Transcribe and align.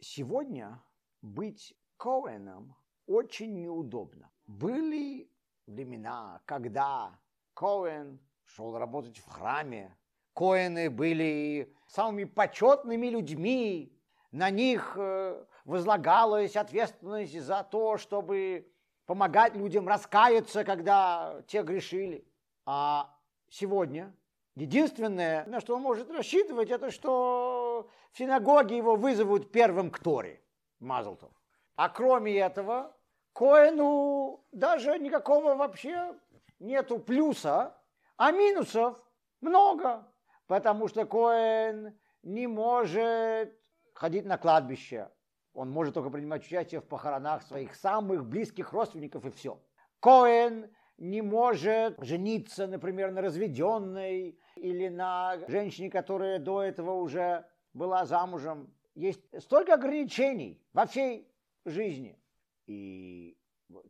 сегодня 0.00 0.82
быть 1.22 1.74
Коэном 1.96 2.74
очень 3.06 3.54
неудобно. 3.60 4.30
Были 4.46 5.30
времена, 5.66 6.40
когда 6.44 7.18
Коэн 7.54 8.18
шел 8.44 8.76
работать 8.76 9.18
в 9.18 9.26
храме, 9.26 9.96
Коэны 10.34 10.90
были 10.90 11.74
самыми 11.86 12.24
почетными 12.24 13.08
людьми, 13.08 13.92
на 14.32 14.50
них 14.50 14.94
э, 14.96 15.44
возлагалась 15.64 16.56
ответственность 16.56 17.38
за 17.40 17.64
то, 17.64 17.98
чтобы 17.98 18.72
помогать 19.06 19.56
людям 19.56 19.88
раскаяться, 19.88 20.64
когда 20.64 21.42
те 21.48 21.62
грешили. 21.62 22.24
А 22.64 23.12
сегодня 23.48 24.14
единственное, 24.54 25.44
на 25.46 25.60
что 25.60 25.76
он 25.76 25.82
может 25.82 26.10
рассчитывать, 26.10 26.70
это 26.70 26.90
что 26.90 27.59
в 28.12 28.18
синагоге 28.18 28.76
его 28.76 28.96
вызовут 28.96 29.52
первым 29.52 29.90
к 29.90 29.98
Торе, 29.98 30.42
Мазлтов. 30.80 31.30
А 31.76 31.88
кроме 31.88 32.38
этого, 32.38 32.96
Коэну 33.32 34.44
даже 34.52 34.98
никакого 34.98 35.54
вообще 35.54 36.14
нету 36.58 36.98
плюса, 36.98 37.76
а 38.16 38.32
минусов 38.32 38.98
много, 39.40 40.06
потому 40.46 40.88
что 40.88 41.06
Коэн 41.06 41.98
не 42.22 42.46
может 42.46 43.56
ходить 43.94 44.26
на 44.26 44.36
кладбище. 44.36 45.10
Он 45.54 45.70
может 45.70 45.94
только 45.94 46.10
принимать 46.10 46.44
участие 46.44 46.80
в 46.80 46.86
похоронах 46.86 47.42
своих 47.42 47.74
самых 47.74 48.24
близких 48.26 48.72
родственников 48.72 49.24
и 49.24 49.30
все. 49.30 49.60
Коэн 50.00 50.70
не 50.98 51.22
может 51.22 51.96
жениться, 52.02 52.66
например, 52.66 53.10
на 53.10 53.22
разведенной 53.22 54.38
или 54.56 54.88
на 54.88 55.38
женщине, 55.48 55.90
которая 55.90 56.38
до 56.38 56.62
этого 56.62 56.92
уже 56.92 57.46
была 57.72 58.04
замужем. 58.04 58.72
Есть 58.94 59.22
столько 59.40 59.74
ограничений 59.74 60.60
во 60.72 60.86
всей 60.86 61.28
жизни. 61.64 62.18
И 62.66 63.36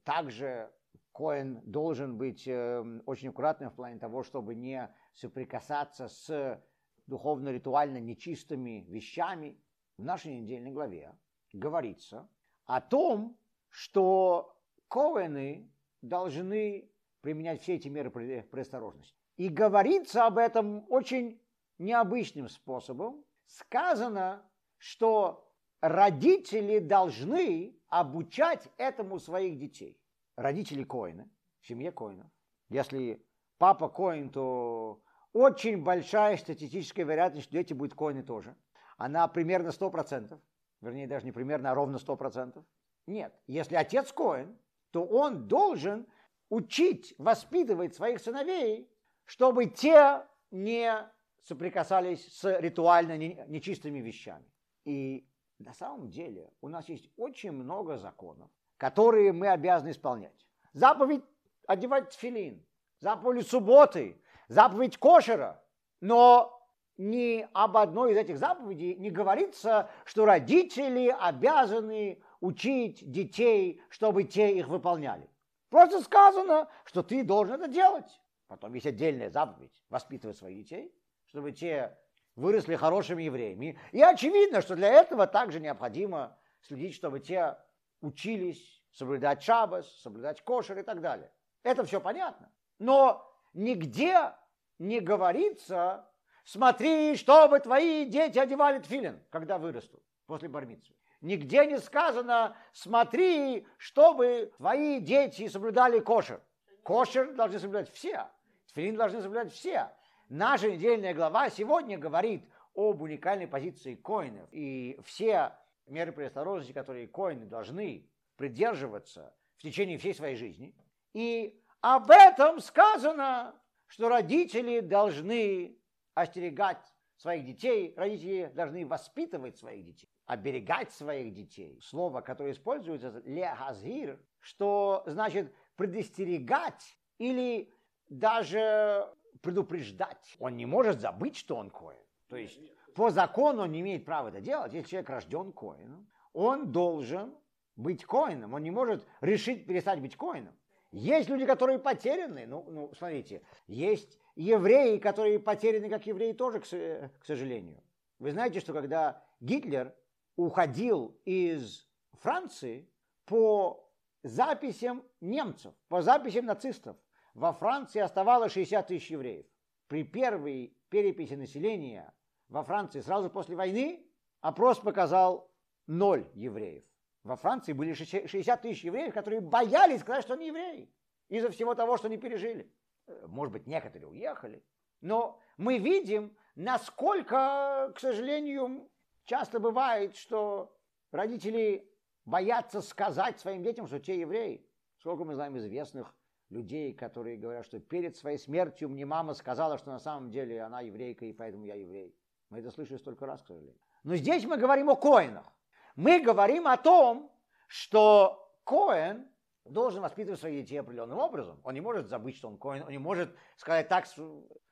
также 0.04 0.70
Коэн 1.12 1.60
должен 1.64 2.16
быть 2.16 2.46
эм, 2.46 3.02
очень 3.06 3.28
аккуратным 3.28 3.70
в 3.70 3.74
плане 3.74 3.98
того, 3.98 4.22
чтобы 4.22 4.54
не 4.54 4.92
соприкасаться 5.14 6.08
с 6.08 6.62
духовно-ритуально 7.06 7.98
нечистыми 7.98 8.84
вещами. 8.88 9.58
В 9.98 10.04
нашей 10.04 10.40
недельной 10.40 10.70
главе 10.70 11.14
говорится 11.52 12.28
о 12.64 12.80
том, 12.80 13.36
что 13.68 14.56
Коэны 14.88 15.70
должны 16.00 16.90
применять 17.20 17.62
все 17.62 17.74
эти 17.74 17.88
меры 17.88 18.10
предосторожности. 18.10 19.14
И 19.36 19.48
говорится 19.48 20.26
об 20.26 20.38
этом 20.38 20.84
очень 20.88 21.40
необычным 21.78 22.48
способом. 22.48 23.24
Сказано, 23.50 24.48
что 24.78 25.52
родители 25.80 26.78
должны 26.78 27.76
обучать 27.88 28.68
этому 28.76 29.18
своих 29.18 29.58
детей. 29.58 30.00
Родители 30.36 30.84
Коина, 30.84 31.28
в 31.60 31.66
семье 31.66 31.90
Коина. 31.90 32.30
Если 32.68 33.26
папа 33.58 33.88
Коин, 33.88 34.30
то 34.30 35.02
очень 35.32 35.82
большая 35.82 36.36
статистическая 36.36 37.02
вероятность, 37.02 37.46
что 37.46 37.52
дети 37.52 37.72
будут 37.72 37.94
Коины 37.94 38.22
тоже. 38.22 38.56
Она 38.96 39.26
примерно 39.26 39.70
100%. 39.70 40.40
Вернее, 40.80 41.08
даже 41.08 41.26
не 41.26 41.32
примерно, 41.32 41.72
а 41.72 41.74
ровно 41.74 41.96
100%. 41.96 42.64
Нет. 43.08 43.34
Если 43.48 43.74
отец 43.74 44.12
Коин, 44.12 44.56
то 44.92 45.04
он 45.04 45.48
должен 45.48 46.06
учить, 46.50 47.16
воспитывать 47.18 47.96
своих 47.96 48.20
сыновей, 48.20 48.88
чтобы 49.24 49.66
те 49.66 50.24
не 50.52 51.10
соприкасались 51.44 52.26
с 52.32 52.58
ритуально 52.60 53.16
нечистыми 53.18 53.98
вещами. 53.98 54.44
И 54.84 55.26
на 55.58 55.74
самом 55.74 56.10
деле 56.10 56.50
у 56.60 56.68
нас 56.68 56.88
есть 56.88 57.10
очень 57.16 57.52
много 57.52 57.98
законов, 57.98 58.50
которые 58.76 59.32
мы 59.32 59.48
обязаны 59.48 59.90
исполнять. 59.90 60.46
Заповедь 60.72 61.24
одевать 61.66 62.12
филин, 62.14 62.64
заповедь 62.98 63.48
субботы, 63.48 64.20
заповедь 64.48 64.98
кошера. 64.98 65.62
Но 66.00 66.60
ни 66.96 67.48
об 67.52 67.76
одной 67.76 68.12
из 68.12 68.16
этих 68.16 68.38
заповедей 68.38 68.94
не 68.96 69.10
говорится, 69.10 69.90
что 70.04 70.24
родители 70.24 71.08
обязаны 71.08 72.22
учить 72.40 73.10
детей, 73.10 73.80
чтобы 73.88 74.24
те 74.24 74.56
их 74.56 74.68
выполняли. 74.68 75.28
Просто 75.68 76.00
сказано, 76.00 76.68
что 76.84 77.02
ты 77.02 77.22
должен 77.22 77.54
это 77.54 77.68
делать. 77.68 78.20
Потом 78.48 78.74
есть 78.74 78.86
отдельная 78.86 79.30
заповедь– 79.30 79.84
воспитывать 79.90 80.36
своих 80.36 80.64
детей, 80.64 80.92
чтобы 81.30 81.52
те 81.52 81.96
выросли 82.34 82.74
хорошими 82.74 83.22
евреями. 83.22 83.78
И 83.92 84.02
очевидно, 84.02 84.60
что 84.60 84.74
для 84.74 84.88
этого 84.88 85.26
также 85.28 85.60
необходимо 85.60 86.36
следить, 86.60 86.94
чтобы 86.94 87.20
те 87.20 87.56
учились 88.00 88.82
соблюдать 88.92 89.42
шабас, 89.42 89.88
соблюдать 90.00 90.42
кошер 90.42 90.78
и 90.80 90.82
так 90.82 91.00
далее. 91.00 91.32
Это 91.62 91.84
все 91.84 92.00
понятно. 92.00 92.50
Но 92.80 93.32
нигде 93.52 94.32
не 94.78 94.98
говорится, 94.98 96.10
смотри, 96.44 97.14
чтобы 97.14 97.60
твои 97.60 98.06
дети 98.06 98.38
одевали 98.38 98.80
тфилин, 98.80 99.22
когда 99.30 99.58
вырастут, 99.58 100.02
после 100.26 100.48
бармицы. 100.48 100.92
Нигде 101.20 101.66
не 101.66 101.78
сказано, 101.78 102.56
смотри, 102.72 103.68
чтобы 103.76 104.52
твои 104.56 104.98
дети 104.98 105.46
соблюдали 105.46 106.00
кошер. 106.00 106.42
Кошер 106.82 107.34
должны 107.34 107.60
соблюдать 107.60 107.92
все. 107.92 108.26
Тфилин 108.72 108.96
должны 108.96 109.20
соблюдать 109.20 109.52
все. 109.52 109.92
Наша 110.30 110.70
недельная 110.70 111.12
глава 111.12 111.50
сегодня 111.50 111.98
говорит 111.98 112.48
об 112.76 113.02
уникальной 113.02 113.48
позиции 113.48 113.96
коинов. 113.96 114.48
И 114.52 114.96
все 115.04 115.56
меры 115.88 116.12
предосторожности, 116.12 116.72
которые 116.72 117.08
коины 117.08 117.46
должны 117.46 118.08
придерживаться 118.36 119.34
в 119.56 119.62
течение 119.62 119.98
всей 119.98 120.14
своей 120.14 120.36
жизни. 120.36 120.72
И 121.14 121.60
об 121.80 122.12
этом 122.12 122.60
сказано, 122.60 123.60
что 123.88 124.08
родители 124.08 124.78
должны 124.78 125.76
остерегать 126.14 126.94
своих 127.16 127.44
детей, 127.44 127.92
родители 127.96 128.52
должны 128.54 128.86
воспитывать 128.86 129.56
своих 129.56 129.84
детей 129.84 130.08
оберегать 130.26 130.92
своих 130.92 131.34
детей. 131.34 131.80
Слово, 131.82 132.20
которое 132.20 132.52
используется, 132.52 133.20
лехазгир, 133.24 134.16
что 134.38 135.02
значит 135.06 135.52
предостерегать 135.74 136.96
или 137.18 137.74
даже 138.08 139.12
предупреждать. 139.40 140.36
Он 140.38 140.56
не 140.56 140.66
может 140.66 141.00
забыть, 141.00 141.36
что 141.36 141.56
он 141.56 141.70
коин. 141.70 141.98
То 142.28 142.36
есть 142.36 142.58
по 142.94 143.10
закону 143.10 143.62
он 143.62 143.72
не 143.72 143.80
имеет 143.80 144.04
права 144.04 144.28
это 144.28 144.40
делать. 144.40 144.72
Если 144.72 144.90
человек 144.90 145.10
рожден 145.10 145.52
коином, 145.52 146.06
он 146.32 146.70
должен 146.72 147.34
быть 147.76 148.04
коином. 148.04 148.54
Он 148.54 148.62
не 148.62 148.70
может 148.70 149.06
решить 149.20 149.66
перестать 149.66 150.00
быть 150.00 150.16
коином. 150.16 150.54
Есть 150.92 151.28
люди, 151.28 151.46
которые 151.46 151.78
потеряны. 151.78 152.46
Ну, 152.46 152.64
ну, 152.68 152.92
смотрите, 152.96 153.42
есть 153.66 154.18
евреи, 154.34 154.98
которые 154.98 155.38
потеряны 155.38 155.88
как 155.88 156.06
евреи 156.06 156.32
тоже, 156.32 156.60
к 156.60 157.24
сожалению. 157.24 157.82
Вы 158.18 158.32
знаете, 158.32 158.60
что 158.60 158.72
когда 158.72 159.22
Гитлер 159.40 159.94
уходил 160.36 161.16
из 161.24 161.88
Франции 162.20 162.88
по 163.24 163.88
записям 164.22 165.02
немцев, 165.20 165.72
по 165.88 166.02
записям 166.02 166.46
нацистов. 166.46 166.96
Во 167.34 167.52
Франции 167.52 168.00
оставалось 168.00 168.52
60 168.52 168.86
тысяч 168.86 169.10
евреев. 169.10 169.46
При 169.86 170.04
первой 170.04 170.76
переписи 170.88 171.34
населения 171.34 172.12
во 172.48 172.62
Франции 172.62 173.00
сразу 173.00 173.30
после 173.30 173.56
войны 173.56 174.04
опрос 174.40 174.78
показал 174.78 175.50
ноль 175.86 176.28
евреев. 176.34 176.84
Во 177.22 177.36
Франции 177.36 177.72
были 177.72 177.92
60 177.92 178.62
тысяч 178.62 178.84
евреев, 178.84 179.12
которые 179.12 179.40
боялись 179.40 180.00
сказать, 180.00 180.24
что 180.24 180.34
они 180.34 180.48
евреи, 180.48 180.90
из-за 181.28 181.50
всего 181.50 181.74
того, 181.74 181.96
что 181.96 182.06
они 182.06 182.16
пережили. 182.16 182.72
Э, 183.06 183.26
может 183.26 183.52
быть, 183.52 183.66
некоторые 183.66 184.08
уехали. 184.08 184.64
Но 185.00 185.38
мы 185.56 185.78
видим, 185.78 186.34
насколько, 186.54 187.92
к 187.94 188.00
сожалению, 188.00 188.88
Часто 189.30 189.60
бывает, 189.60 190.16
что 190.16 190.76
родители 191.12 191.88
боятся 192.24 192.80
сказать 192.82 193.38
своим 193.38 193.62
детям, 193.62 193.86
что 193.86 194.00
те 194.00 194.18
евреи. 194.18 194.66
Сколько 194.98 195.22
мы 195.22 195.34
знаем 195.34 195.56
известных 195.56 196.12
людей, 196.50 196.92
которые 196.92 197.36
говорят, 197.36 197.64
что 197.64 197.78
перед 197.78 198.16
своей 198.16 198.38
смертью 198.38 198.88
мне 198.88 199.06
мама 199.06 199.34
сказала, 199.34 199.78
что 199.78 199.90
на 199.90 199.98
самом 199.98 200.30
деле 200.30 200.62
она 200.62 200.80
еврейка, 200.80 201.24
и 201.24 201.32
поэтому 201.32 201.64
я 201.64 201.74
еврей. 201.74 202.14
Мы 202.50 202.58
это 202.58 202.70
слышали 202.70 202.98
столько 202.98 203.26
раз, 203.26 203.40
к 203.40 203.46
сожалению. 203.46 203.80
Но 204.02 204.16
здесь 204.16 204.44
мы 204.44 204.56
говорим 204.56 204.90
о 204.90 204.96
коинах. 204.96 205.46
Мы 205.94 206.20
говорим 206.20 206.66
о 206.66 206.76
том, 206.76 207.30
что 207.68 208.52
коин 208.64 209.28
должен 209.64 210.02
воспитывать 210.02 210.40
своих 210.40 210.64
детей 210.64 210.78
определенным 210.78 211.18
образом. 211.18 211.60
Он 211.62 211.74
не 211.74 211.80
может 211.80 212.08
забыть, 212.08 212.36
что 212.36 212.48
он 212.48 212.58
коин, 212.58 212.82
он 212.82 212.90
не 212.90 212.98
может 212.98 213.34
сказать 213.56 213.88
так, 213.88 214.06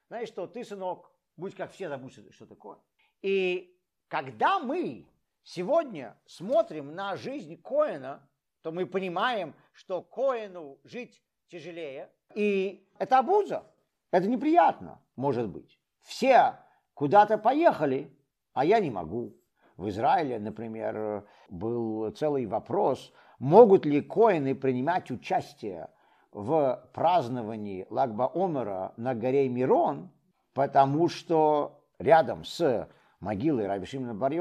знаешь 0.09 0.29
что, 0.29 0.47
ты, 0.47 0.65
сынок, 0.65 1.13
будь 1.37 1.55
как 1.55 1.71
все, 1.71 1.89
забудь, 1.89 2.13
что 2.35 2.47
ты 2.47 2.57
коин. 2.57 2.79
И 3.23 3.79
когда 4.09 4.59
мы 4.59 5.07
сегодня 5.43 6.19
смотрим 6.27 6.95
на 6.95 7.17
жизнь 7.17 7.61
Коэна, 7.61 8.29
то 8.63 8.73
мы 8.73 8.87
понимаем, 8.87 9.55
что 9.73 10.03
Коэну 10.03 10.79
жить 10.85 11.23
тяжелее. 11.49 12.09
И 12.35 12.87
это 12.99 13.19
обуза. 13.19 13.65
Это 14.11 14.29
неприятно, 14.29 15.01
может 15.17 15.49
быть. 15.49 15.79
Все 16.03 16.57
куда-то 16.95 17.39
поехали, 17.39 18.13
а 18.55 18.65
я 18.65 18.81
не 18.81 18.91
могу. 18.91 19.35
в 19.77 19.89
Израиле, 19.89 20.41
например, 20.41 21.25
был 21.49 22.11
целый 22.11 22.47
вопрос, 22.47 23.13
могут 23.39 23.87
ли 23.87 24.01
коины 24.01 24.57
принимать 24.57 25.11
участие 25.11 25.89
в 26.33 26.85
праздновании 26.93 27.87
Лагба 27.89 28.33
Омера 28.35 28.93
на 28.97 29.15
горе 29.15 29.49
Мирон, 29.49 30.11
потому 30.53 31.09
что 31.09 31.85
рядом 32.01 32.45
с 32.45 32.89
могилой 33.21 33.67
Раби 33.69 33.87
Шимона 33.87 34.15
бар 34.15 34.33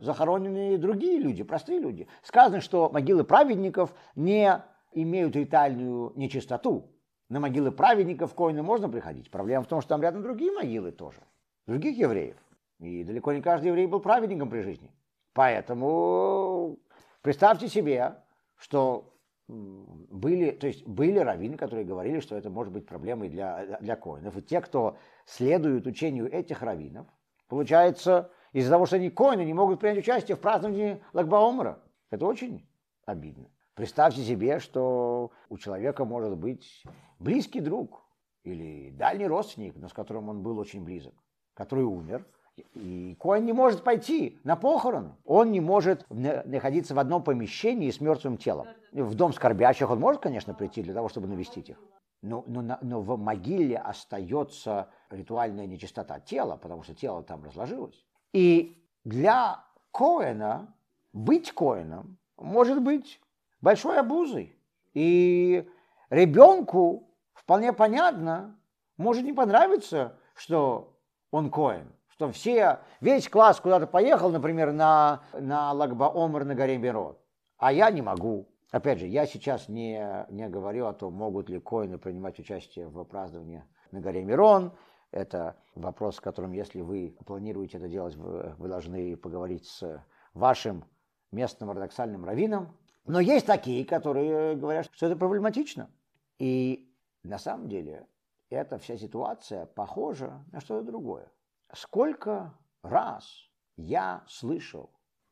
захоронены 0.00 0.76
другие 0.78 1.20
люди, 1.20 1.44
простые 1.44 1.78
люди. 1.78 2.08
Сказано, 2.22 2.60
что 2.60 2.90
могилы 2.90 3.22
праведников 3.22 3.94
не 4.16 4.62
имеют 4.92 5.36
ритуальную 5.36 6.12
нечистоту. 6.16 6.90
На 7.28 7.40
могилы 7.40 7.72
праведников 7.72 8.34
коины 8.34 8.62
можно 8.62 8.88
приходить. 8.88 9.30
Проблема 9.30 9.64
в 9.64 9.68
том, 9.68 9.80
что 9.80 9.90
там 9.90 10.02
рядом 10.02 10.22
другие 10.22 10.52
могилы 10.52 10.92
тоже, 10.92 11.20
других 11.66 11.96
евреев. 11.96 12.36
И 12.78 13.04
далеко 13.04 13.32
не 13.32 13.40
каждый 13.40 13.68
еврей 13.68 13.86
был 13.86 14.00
праведником 14.00 14.50
при 14.50 14.60
жизни. 14.60 14.90
Поэтому 15.32 16.78
представьте 17.22 17.68
себе, 17.68 18.16
что 18.56 19.12
были, 19.48 20.50
то 20.50 20.66
есть 20.66 20.86
были 20.86 21.18
раввины, 21.18 21.56
которые 21.56 21.84
говорили, 21.84 22.20
что 22.20 22.36
это 22.36 22.50
может 22.50 22.72
быть 22.72 22.86
проблемой 22.86 23.28
для, 23.28 23.78
для 23.80 23.96
коинов. 23.96 24.36
И 24.36 24.42
те, 24.42 24.60
кто 24.60 24.96
следует 25.24 25.86
учению 25.86 26.30
этих 26.32 26.62
раввинов, 26.62 27.06
получается, 27.48 28.30
из-за 28.52 28.70
того, 28.70 28.86
что 28.86 28.96
они 28.96 29.10
коины, 29.10 29.44
не 29.44 29.54
могут 29.54 29.80
принять 29.80 29.98
участие 29.98 30.36
в 30.36 30.40
праздновании 30.40 31.02
Лагбаумра. 31.12 31.82
Это 32.10 32.26
очень 32.26 32.68
обидно. 33.06 33.48
Представьте 33.74 34.22
себе, 34.22 34.58
что 34.58 35.30
у 35.48 35.56
человека 35.56 36.04
может 36.04 36.36
быть 36.36 36.82
близкий 37.18 37.60
друг 37.60 38.04
или 38.44 38.90
дальний 38.90 39.26
родственник, 39.26 39.76
но 39.76 39.88
с 39.88 39.92
которым 39.92 40.28
он 40.28 40.42
был 40.42 40.58
очень 40.58 40.84
близок, 40.84 41.14
который 41.54 41.84
умер, 41.84 42.26
и 42.74 43.16
Коин 43.18 43.46
не 43.46 43.52
может 43.52 43.82
пойти 43.82 44.38
на 44.44 44.56
похороны. 44.56 45.16
Он 45.24 45.50
не 45.52 45.60
может 45.60 46.04
находиться 46.10 46.94
в 46.94 46.98
одном 46.98 47.24
помещении 47.24 47.90
с 47.90 48.00
мертвым 48.00 48.36
телом. 48.36 48.68
В 48.92 49.14
дом 49.14 49.32
скорбящих 49.32 49.90
он 49.90 50.00
может, 50.00 50.20
конечно, 50.20 50.52
прийти 50.52 50.82
для 50.82 50.92
того, 50.92 51.08
чтобы 51.08 51.28
навестить 51.28 51.70
их. 51.70 51.80
Но, 52.20 52.44
но, 52.46 52.78
но 52.82 53.00
в 53.00 53.18
могиле 53.18 53.78
остается 53.78 54.90
ритуальная 55.10 55.66
нечистота 55.66 56.20
тела, 56.20 56.56
потому 56.56 56.82
что 56.82 56.94
тело 56.94 57.22
там 57.22 57.42
разложилось. 57.42 58.04
И 58.32 58.86
для 59.04 59.64
Коэна 59.90 60.74
быть 61.12 61.52
Коэном 61.52 62.18
может 62.36 62.82
быть 62.82 63.20
большой 63.62 63.98
обузой. 63.98 64.54
И 64.92 65.66
ребенку 66.10 67.10
вполне 67.32 67.72
понятно, 67.72 68.60
может 68.98 69.24
не 69.24 69.32
понравиться, 69.32 70.18
что 70.34 70.98
он 71.30 71.50
Коэн 71.50 71.90
что 72.22 72.30
все, 72.30 72.78
весь 73.00 73.28
класс 73.28 73.60
куда-то 73.60 73.88
поехал, 73.88 74.30
например, 74.30 74.72
на, 74.72 75.22
на 75.32 75.72
Лагба 75.72 76.12
Омар 76.14 76.44
на 76.44 76.54
горе 76.54 76.78
Мирот, 76.78 77.20
а 77.56 77.72
я 77.72 77.90
не 77.90 78.00
могу. 78.00 78.48
Опять 78.70 79.00
же, 79.00 79.06
я 79.06 79.26
сейчас 79.26 79.68
не, 79.68 80.24
не 80.30 80.48
говорю 80.48 80.86
о 80.86 80.92
том, 80.92 81.14
могут 81.14 81.48
ли 81.48 81.58
коины 81.58 81.98
принимать 81.98 82.38
участие 82.38 82.86
в 82.86 83.02
праздновании 83.04 83.64
на 83.90 84.00
горе 84.00 84.22
Мирон. 84.22 84.72
Это 85.10 85.56
вопрос, 85.74 86.16
с 86.16 86.20
которым, 86.20 86.52
если 86.52 86.80
вы 86.80 87.16
планируете 87.26 87.78
это 87.78 87.88
делать, 87.88 88.14
вы, 88.14 88.54
вы 88.56 88.68
должны 88.68 89.16
поговорить 89.16 89.66
с 89.66 90.02
вашим 90.32 90.84
местным 91.32 91.70
ортодоксальным 91.70 92.24
раввином. 92.24 92.78
Но 93.04 93.20
есть 93.20 93.46
такие, 93.46 93.84
которые 93.84 94.56
говорят, 94.56 94.88
что 94.92 95.06
это 95.06 95.16
проблематично. 95.16 95.90
И 96.38 96.92
на 97.22 97.38
самом 97.38 97.68
деле 97.68 98.06
эта 98.50 98.78
вся 98.78 98.96
ситуация 98.96 99.66
похожа 99.66 100.44
на 100.52 100.60
что-то 100.60 100.84
другое. 100.86 101.30
Сколько 101.72 102.54
раз 102.82 103.48
я 103.76 104.24
слышал 104.28 104.90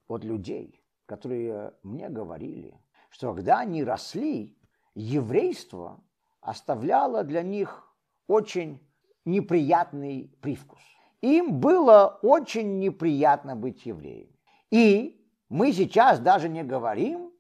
от 0.09 0.25
людей, 0.25 0.83
которые 1.07 1.75
мне 1.83 2.09
говорили, 2.09 2.81
что 3.11 3.35
когда 3.35 3.61
они 3.61 3.85
росли, 3.85 4.59
еврейство 4.95 6.03
оставляло 6.41 7.23
для 7.25 7.43
них 7.43 7.87
очень 8.27 8.81
неприятный 9.25 10.35
привкус. 10.41 10.81
Им 11.21 11.61
было 11.61 12.19
очень 12.23 12.79
неприятно 12.79 13.55
быть 13.55 13.85
евреями. 13.85 14.39
И 14.71 15.29
мы 15.49 15.73
сейчас 15.73 16.19
даже 16.21 16.49
не 16.49 16.63
говорим 16.63 17.31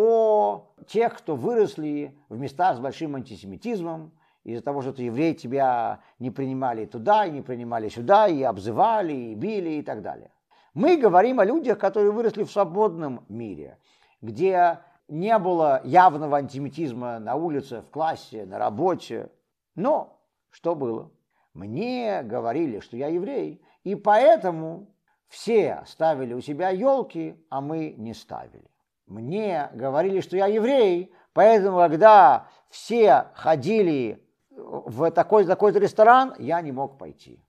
о 0.00 0.68
тех, 0.86 1.18
кто 1.18 1.34
выросли 1.34 2.16
в 2.28 2.38
местах 2.38 2.76
с 2.76 2.78
большим 2.78 3.16
антисемитизмом, 3.16 4.12
из-за 4.44 4.62
того, 4.62 4.80
что 4.80 4.92
ты 4.92 5.02
еврей, 5.02 5.34
тебя 5.34 5.98
не 6.20 6.30
принимали 6.30 6.86
туда, 6.86 7.26
и 7.26 7.32
не 7.32 7.42
принимали 7.42 7.88
сюда, 7.88 8.28
и 8.28 8.40
обзывали, 8.44 9.12
и 9.12 9.34
били, 9.34 9.70
и 9.70 9.82
так 9.82 10.00
далее. 10.02 10.30
Мы 10.72 10.98
говорим 10.98 11.40
о 11.40 11.44
людях, 11.44 11.80
которые 11.80 12.12
выросли 12.12 12.44
в 12.44 12.50
свободном 12.52 13.24
мире, 13.28 13.78
где 14.22 14.78
не 15.08 15.36
было 15.36 15.80
явного 15.82 16.36
антисемитизма 16.36 17.18
на 17.18 17.34
улице, 17.34 17.80
в 17.80 17.90
классе, 17.90 18.46
на 18.46 18.56
работе. 18.56 19.32
Но 19.74 20.20
что 20.50 20.76
было? 20.76 21.10
Мне 21.54 22.22
говорили, 22.22 22.78
что 22.78 22.96
я 22.96 23.08
еврей, 23.08 23.60
и 23.82 23.96
поэтому 23.96 24.94
все 25.26 25.82
ставили 25.88 26.34
у 26.34 26.40
себя 26.40 26.70
елки, 26.70 27.34
а 27.50 27.60
мы 27.60 27.94
не 27.98 28.14
ставили. 28.14 28.70
Мне 29.08 29.70
говорили, 29.72 30.20
что 30.20 30.36
я 30.36 30.46
еврей, 30.46 31.12
поэтому 31.32 31.78
когда 31.78 32.46
все 32.68 33.28
ходили 33.34 34.22
в 34.50 35.10
такой, 35.10 35.46
такой-то 35.46 35.78
ресторан, 35.78 36.34
я 36.38 36.60
не 36.60 36.72
мог 36.72 36.98
пойти. 36.98 37.42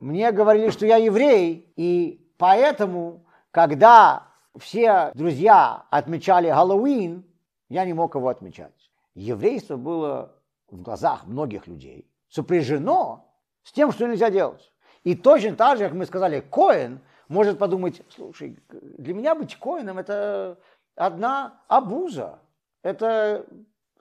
Мне 0.00 0.32
говорили, 0.32 0.70
что 0.70 0.86
я 0.86 0.96
еврей, 0.96 1.72
и 1.76 2.32
поэтому, 2.38 3.26
когда 3.50 4.28
все 4.58 5.10
друзья 5.14 5.84
отмечали 5.90 6.50
Хэллоуин, 6.50 7.24
я 7.68 7.84
не 7.84 7.92
мог 7.92 8.14
его 8.14 8.28
отмечать. 8.28 8.90
Еврейство 9.14 9.76
было 9.76 10.36
в 10.70 10.80
глазах 10.80 11.26
многих 11.26 11.66
людей 11.66 12.10
сопряжено 12.30 13.30
с 13.62 13.72
тем, 13.72 13.92
что 13.92 14.06
нельзя 14.06 14.30
делать. 14.30 14.72
И 15.04 15.14
точно 15.14 15.54
так 15.54 15.76
же, 15.78 15.84
как 15.84 15.92
мы 15.92 16.06
сказали, 16.06 16.40
Коэн 16.40 17.00
может 17.28 17.58
подумать, 17.58 18.02
слушай, 18.08 18.58
для 18.70 19.14
меня 19.14 19.34
быть 19.34 19.56
Коэном 19.56 19.98
это 19.98 20.58
одна 20.98 21.62
абуза, 21.68 22.40
это 22.82 23.46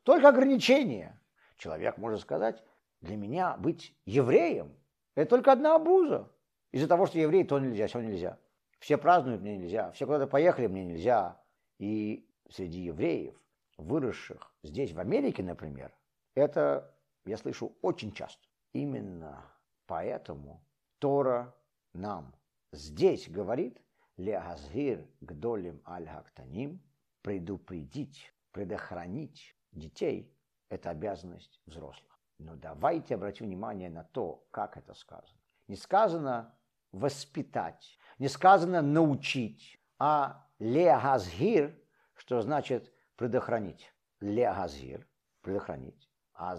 только 0.04 0.30
ограничение 0.30 1.20
человек 1.58 1.98
может 1.98 2.22
сказать, 2.22 2.64
для 3.02 3.16
меня 3.16 3.58
быть 3.58 3.96
евреем– 4.06 4.74
это 5.18 5.32
только 5.32 5.52
одна 5.52 5.76
обуза. 5.76 6.32
Из-за 6.72 6.88
того, 6.88 7.08
что 7.08 7.18
еврей, 7.18 7.44
то 7.44 7.58
нельзя, 7.58 7.88
все 7.88 8.02
нельзя. 8.02 8.38
Все 8.78 9.00
празднуют, 9.00 9.42
мне 9.42 9.58
нельзя. 9.58 9.92
Все 9.92 10.06
куда-то 10.06 10.28
поехали, 10.28 10.68
мне 10.68 10.86
нельзя. 10.86 11.42
И 11.80 12.30
среди 12.50 12.82
евреев, 12.82 13.34
выросших 13.78 14.54
здесь, 14.62 14.92
в 14.92 15.00
Америке, 15.00 15.42
например, 15.42 15.92
это 16.36 16.94
я 17.26 17.36
слышу 17.38 17.76
очень 17.82 18.12
часто. 18.12 18.46
Именно 18.74 19.44
поэтому 19.88 20.64
Тора 21.00 21.56
нам 21.94 22.36
здесь 22.72 23.28
говорит 23.28 23.82
«Леазгир 24.18 25.08
гдолим 25.22 25.82
аль-хактаним» 25.86 26.82
предупредить, 27.22 28.34
предохранить 28.52 29.56
детей 29.72 30.36
это 30.70 30.90
обязанность 30.90 31.62
взрослых. 31.66 32.20
Но 32.40 32.56
давайте 32.56 33.16
обратим 33.16 33.46
внимание 33.46 33.90
на 33.90 34.04
то, 34.04 34.48
как 34.52 34.78
это 34.78 34.94
сказано. 34.94 35.40
Не 35.68 35.76
сказано 35.76 36.58
воспитать, 36.92 37.98
не 38.18 38.28
сказано 38.28 38.82
научить, 38.82 39.80
а 40.00 40.48
леагазгир, 40.60 41.78
что 42.16 42.42
значит 42.42 42.92
предохранить. 43.16 43.94
Леагазгир, 44.20 45.08
предохранить. 45.42 46.10
А 46.34 46.56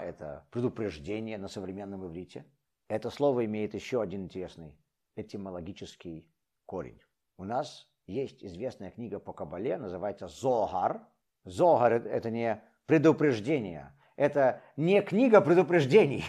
это 0.00 0.46
предупреждение 0.50 1.38
на 1.38 1.48
современном 1.48 2.06
иврите. 2.06 2.44
Это 2.88 3.10
слово 3.10 3.44
имеет 3.44 3.74
еще 3.74 4.00
один 4.02 4.24
интересный 4.24 4.76
этимологический 5.16 6.28
корень. 6.70 7.00
У 7.36 7.42
нас 7.42 7.88
есть 8.06 8.44
известная 8.44 8.92
книга 8.92 9.18
по 9.18 9.32
Кабале, 9.32 9.76
называется 9.76 10.28
«Зогар». 10.28 11.00
Зогар– 11.42 11.94
это 12.06 12.30
не 12.30 12.62
предупреждения. 12.86 13.92
Это 14.14 14.60
не 14.76 15.02
книга 15.02 15.40
предупреждений. 15.40 16.24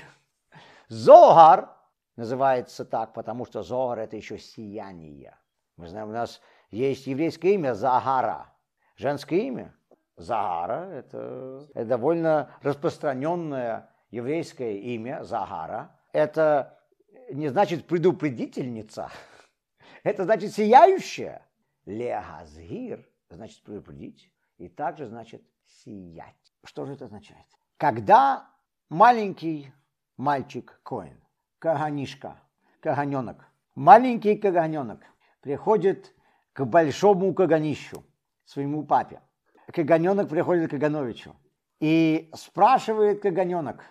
Зогар 0.87 1.77
называется 2.15 2.85
так, 2.85 3.13
потому 3.13 3.45
что 3.45 3.61
Зогар 3.61 3.99
это 3.99 4.17
еще 4.17 4.39
сияние. 4.39 5.37
Мы 5.77 5.87
знаем, 5.87 6.09
у 6.09 6.11
нас 6.11 6.41
есть 6.71 7.05
еврейское 7.05 7.53
имя 7.53 7.75
Загара. 7.75 8.51
Женское 8.95 9.41
имя 9.41 9.75
Загара– 10.17 10.89
это, 10.91 11.67
это 11.75 11.85
довольно 11.85 12.49
распространенное 12.63 13.91
еврейское 14.09 14.77
имя 14.77 15.23
Загара. 15.23 15.95
Это 16.13 16.79
не 17.31 17.47
значит 17.49 17.85
предупредительница, 17.85 19.11
это 20.03 20.23
значит 20.23 20.53
сияющая. 20.53 21.45
Леазгир 21.85 23.07
значит 23.29 23.63
предупредить, 23.63 24.31
и 24.57 24.67
также 24.67 25.07
значит 25.07 25.43
сиять. 25.65 26.35
Что 26.63 26.85
же 26.85 26.93
это 26.93 27.05
означает? 27.05 27.45
Когда 27.77 28.49
маленький 28.89 29.73
мальчик 30.17 30.79
Коин, 30.83 31.19
каганишка, 31.59 32.39
каганенок, 32.79 33.45
маленький 33.73 34.35
каганенок 34.35 35.01
приходит 35.41 36.13
к 36.53 36.65
большому 36.65 37.33
Каганищу, 37.33 38.03
своему 38.45 38.83
папе. 38.83 39.21
Каганенок 39.73 40.29
приходит 40.29 40.69
к 40.69 40.71
Кагановичу 40.71 41.35
и 41.79 42.29
спрашивает 42.35 43.21
Каганенок, 43.21 43.83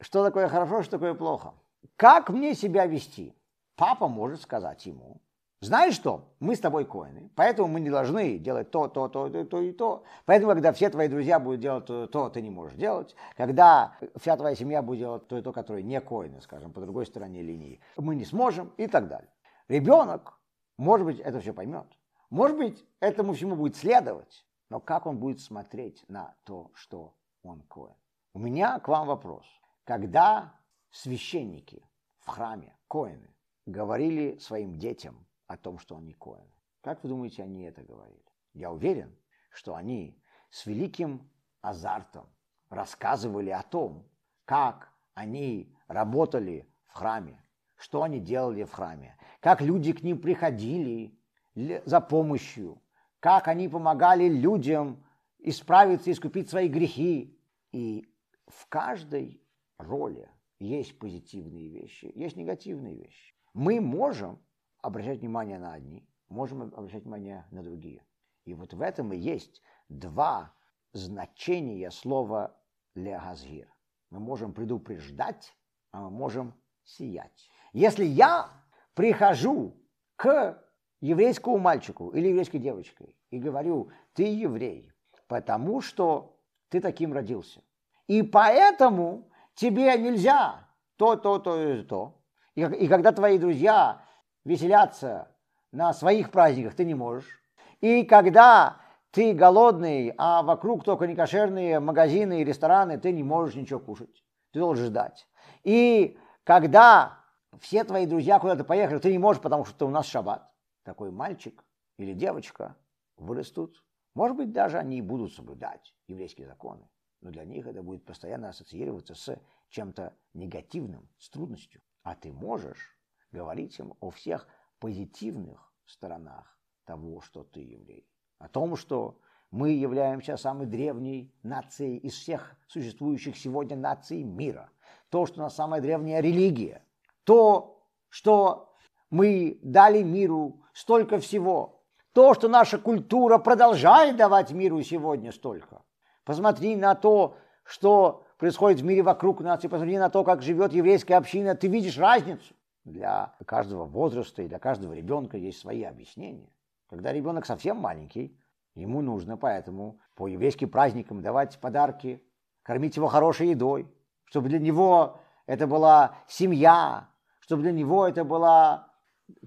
что 0.00 0.24
такое 0.24 0.48
хорошо, 0.48 0.82
что 0.82 0.92
такое 0.92 1.14
плохо. 1.14 1.54
Как 1.96 2.28
мне 2.28 2.54
себя 2.54 2.86
вести? 2.86 3.34
Папа 3.76 4.08
может 4.08 4.42
сказать 4.42 4.84
ему, 4.86 5.20
знаешь 5.60 5.94
что, 5.94 6.28
мы 6.38 6.54
с 6.54 6.60
тобой 6.60 6.84
коины, 6.84 7.30
поэтому 7.34 7.66
мы 7.66 7.80
не 7.80 7.90
должны 7.90 8.38
делать 8.38 8.70
то, 8.70 8.86
то, 8.86 9.08
то, 9.08 9.28
то, 9.28 9.44
то 9.44 9.60
и 9.60 9.72
то. 9.72 10.04
Поэтому, 10.24 10.52
когда 10.52 10.72
все 10.72 10.88
твои 10.88 11.08
друзья 11.08 11.40
будут 11.40 11.60
делать 11.60 11.84
то, 11.84 12.06
то, 12.06 12.30
ты 12.30 12.42
не 12.42 12.50
можешь 12.50 12.76
делать. 12.76 13.16
Когда 13.36 13.96
вся 14.20 14.36
твоя 14.36 14.54
семья 14.54 14.82
будет 14.82 15.00
делать 15.00 15.26
то 15.26 15.36
и 15.36 15.42
то, 15.42 15.52
которое 15.52 15.82
не 15.82 16.00
коины, 16.00 16.40
скажем, 16.42 16.72
по 16.72 16.80
другой 16.80 17.06
стороне 17.06 17.42
линии, 17.42 17.80
мы 17.96 18.14
не 18.14 18.24
сможем 18.24 18.72
и 18.76 18.86
так 18.86 19.08
далее. 19.08 19.30
Ребенок, 19.66 20.38
может 20.76 21.04
быть, 21.04 21.18
это 21.18 21.40
все 21.40 21.52
поймет. 21.52 21.86
Может 22.30 22.56
быть, 22.56 22.84
этому 23.00 23.32
всему 23.32 23.56
будет 23.56 23.74
следовать. 23.74 24.46
Но 24.70 24.78
как 24.78 25.06
он 25.06 25.18
будет 25.18 25.40
смотреть 25.40 26.04
на 26.08 26.36
то, 26.44 26.70
что 26.74 27.14
он 27.42 27.62
коин? 27.62 27.96
У 28.32 28.38
меня 28.38 28.78
к 28.78 28.86
вам 28.86 29.08
вопрос. 29.08 29.44
Когда 29.82 30.54
священники 30.90 31.82
в 32.20 32.28
храме, 32.28 32.76
коины, 32.86 33.34
говорили 33.66 34.38
своим 34.38 34.78
детям, 34.78 35.26
о 35.48 35.56
том, 35.56 35.78
что 35.78 35.96
он 35.96 36.04
не 36.04 36.12
Коэн. 36.12 36.46
Как 36.82 37.02
вы 37.02 37.08
думаете, 37.08 37.42
они 37.42 37.64
это 37.64 37.82
говорили? 37.82 38.24
Я 38.52 38.70
уверен, 38.70 39.16
что 39.50 39.74
они 39.74 40.22
с 40.50 40.66
великим 40.66 41.28
азартом 41.60 42.28
рассказывали 42.70 43.50
о 43.50 43.62
том, 43.62 44.08
как 44.44 44.92
они 45.14 45.74
работали 45.88 46.70
в 46.86 46.92
храме, 46.92 47.42
что 47.76 48.02
они 48.02 48.20
делали 48.20 48.64
в 48.64 48.72
храме, 48.72 49.16
как 49.40 49.60
люди 49.60 49.92
к 49.92 50.02
ним 50.02 50.20
приходили 50.20 51.18
за 51.54 52.00
помощью, 52.00 52.80
как 53.20 53.48
они 53.48 53.68
помогали 53.68 54.28
людям 54.28 55.04
исправиться, 55.38 56.12
искупить 56.12 56.48
свои 56.48 56.68
грехи. 56.68 57.36
И 57.72 58.06
в 58.46 58.66
каждой 58.68 59.42
роли 59.78 60.30
есть 60.58 60.98
позитивные 60.98 61.68
вещи, 61.68 62.12
есть 62.14 62.36
негативные 62.36 62.94
вещи. 62.94 63.34
Мы 63.54 63.80
можем 63.80 64.40
обращать 64.82 65.20
внимание 65.20 65.58
на 65.58 65.72
одни, 65.72 66.08
можем 66.28 66.62
обращать 66.62 67.02
внимание 67.02 67.46
на 67.50 67.62
другие. 67.62 68.04
И 68.44 68.54
вот 68.54 68.72
в 68.72 68.80
этом 68.80 69.12
и 69.12 69.16
есть 69.16 69.62
два 69.88 70.52
значения 70.92 71.90
слова 71.90 72.56
леагазгир. 72.94 73.68
Мы 74.10 74.20
можем 74.20 74.52
предупреждать, 74.52 75.54
а 75.92 76.02
мы 76.02 76.10
можем 76.10 76.54
сиять. 76.84 77.50
Если 77.72 78.04
я 78.04 78.50
прихожу 78.94 79.76
к 80.16 80.62
еврейскому 81.00 81.58
мальчику 81.58 82.10
или 82.10 82.28
еврейской 82.28 82.58
девочке 82.58 83.14
и 83.30 83.38
говорю, 83.38 83.90
ты 84.14 84.24
еврей, 84.24 84.90
потому 85.26 85.80
что 85.80 86.40
ты 86.68 86.80
таким 86.80 87.12
родился. 87.12 87.62
И 88.06 88.22
поэтому 88.22 89.30
тебе 89.54 89.96
нельзя 89.98 90.66
то, 90.96 91.16
то, 91.16 91.38
то 91.38 91.62
и 91.62 91.82
то. 91.82 92.20
И, 92.54 92.62
и 92.62 92.88
когда 92.88 93.12
твои 93.12 93.38
друзья 93.38 94.02
веселяться 94.48 95.28
на 95.72 95.92
своих 95.92 96.30
праздниках 96.30 96.74
ты 96.74 96.86
не 96.86 96.94
можешь. 96.94 97.42
И 97.80 98.02
когда 98.04 98.80
ты 99.10 99.34
голодный, 99.34 100.14
а 100.16 100.42
вокруг 100.42 100.84
только 100.84 101.06
некошерные 101.06 101.80
магазины 101.80 102.40
и 102.40 102.44
рестораны, 102.44 102.98
ты 102.98 103.12
не 103.12 103.22
можешь 103.22 103.56
ничего 103.56 103.78
кушать. 103.78 104.24
Ты 104.52 104.60
должен 104.60 104.86
ждать. 104.86 105.28
И 105.64 106.18
когда 106.44 107.18
все 107.60 107.84
твои 107.84 108.06
друзья 108.06 108.38
куда-то 108.38 108.64
поехали, 108.64 108.98
ты 108.98 109.12
не 109.12 109.18
можешь, 109.18 109.42
потому 109.42 109.66
что 109.66 109.86
у 109.86 109.90
нас 109.90 110.06
шаббат. 110.06 110.50
Такой 110.82 111.10
мальчик 111.10 111.62
или 111.98 112.14
девочка 112.14 112.76
вырастут. 113.18 113.84
Может 114.14 114.36
быть, 114.38 114.52
даже 114.52 114.78
они 114.78 114.98
и 114.98 115.02
будут 115.02 115.34
соблюдать 115.34 115.94
еврейские 116.06 116.46
законы. 116.46 116.88
Но 117.20 117.30
для 117.30 117.44
них 117.44 117.66
это 117.66 117.82
будет 117.82 118.06
постоянно 118.06 118.48
ассоциироваться 118.48 119.14
с 119.14 119.38
чем-то 119.68 120.14
негативным, 120.32 121.06
с 121.18 121.28
трудностью. 121.28 121.82
А 122.02 122.14
ты 122.14 122.32
можешь 122.32 122.97
говорить 123.32 123.78
им 123.78 123.94
о 124.00 124.10
всех 124.10 124.46
позитивных 124.78 125.72
сторонах 125.86 126.58
того, 126.84 127.20
что 127.20 127.44
ты 127.44 127.60
еврей. 127.60 128.06
О 128.38 128.48
том, 128.48 128.76
что 128.76 129.18
мы 129.50 129.70
являемся 129.70 130.36
самой 130.36 130.66
древней 130.66 131.32
нацией 131.42 131.96
из 131.98 132.14
всех 132.14 132.56
существующих 132.66 133.36
сегодня 133.36 133.76
наций 133.76 134.22
мира. 134.22 134.70
То, 135.08 135.26
что 135.26 135.40
у 135.40 135.42
нас 135.42 135.54
самая 135.54 135.80
древняя 135.80 136.20
религия. 136.20 136.82
То, 137.24 137.82
что 138.08 138.74
мы 139.10 139.58
дали 139.62 140.02
миру 140.02 140.62
столько 140.72 141.18
всего. 141.18 141.82
То, 142.12 142.34
что 142.34 142.48
наша 142.48 142.78
культура 142.78 143.38
продолжает 143.38 144.16
давать 144.16 144.52
миру 144.52 144.82
сегодня 144.82 145.32
столько. 145.32 145.82
Посмотри 146.24 146.76
на 146.76 146.94
то, 146.94 147.36
что 147.64 148.24
происходит 148.38 148.80
в 148.80 148.84
мире 148.84 149.02
вокруг 149.02 149.40
нас, 149.40 149.64
и 149.64 149.68
посмотри 149.68 149.98
на 149.98 150.10
то, 150.10 150.24
как 150.24 150.42
живет 150.42 150.72
еврейская 150.72 151.16
община, 151.16 151.54
ты 151.54 151.68
видишь 151.68 151.98
разницу. 151.98 152.54
Для 152.88 153.34
каждого 153.46 153.84
возраста 153.84 154.42
и 154.42 154.48
для 154.48 154.58
каждого 154.58 154.94
ребенка 154.94 155.36
есть 155.36 155.60
свои 155.60 155.82
объяснения. 155.82 156.50
Когда 156.88 157.12
ребенок 157.12 157.44
совсем 157.44 157.76
маленький, 157.76 158.40
ему 158.74 159.02
нужно 159.02 159.36
поэтому 159.36 160.00
по 160.14 160.26
еврейским 160.26 160.70
праздникам 160.70 161.20
давать 161.20 161.60
подарки, 161.60 162.22
кормить 162.62 162.96
его 162.96 163.08
хорошей 163.08 163.48
едой, 163.50 163.92
чтобы 164.24 164.48
для 164.48 164.58
него 164.58 165.20
это 165.46 165.66
была 165.66 166.16
семья, 166.28 167.10
чтобы 167.40 167.62
для 167.62 167.72
него 167.72 168.06
это 168.06 168.24
была 168.24 168.90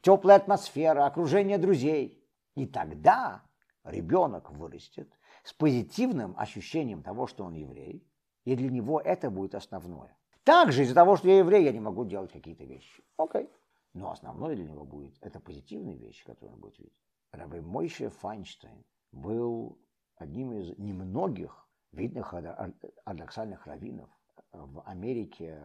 теплая 0.04 0.38
атмосфера, 0.38 1.06
окружение 1.08 1.58
друзей. 1.58 2.24
И 2.54 2.68
тогда 2.68 3.42
ребенок 3.84 4.52
вырастет 4.52 5.12
с 5.44 5.52
позитивным 5.54 6.36
ощущением 6.38 7.02
того, 7.02 7.26
что 7.26 7.44
он 7.44 7.56
еврей, 7.56 8.08
и 8.44 8.56
для 8.56 8.70
него 8.70 9.02
это 9.02 9.32
будет 9.32 9.56
основное. 9.56 10.16
Также 10.44 10.84
из-за 10.84 10.96
того, 10.96 11.18
что 11.18 11.28
я 11.28 11.40
еврей, 11.40 11.64
я 11.64 11.72
не 11.72 11.80
могу 11.80 12.04
делать 12.06 12.32
какие-то 12.32 12.64
вещи. 12.64 13.04
Окей. 13.18 13.50
Но 13.94 14.12
основное 14.12 14.56
для 14.56 14.66
него 14.66 14.86
будет 14.86 15.16
это 15.22 15.40
позитивные 15.40 15.98
вещи, 15.98 16.26
которые 16.26 16.56
он 16.56 16.62
будет 16.62 16.80
видеть. 16.80 16.98
Рабби 17.32 17.60
Мойше 17.60 18.10
Файнштейн 18.10 18.84
был 19.12 19.78
одним 20.16 20.54
из 20.54 20.78
немногих 20.78 21.68
видных 21.92 22.34
ортодоксальных 22.34 23.68
раввинов 23.68 24.10
в 24.52 24.82
Америке 24.82 25.62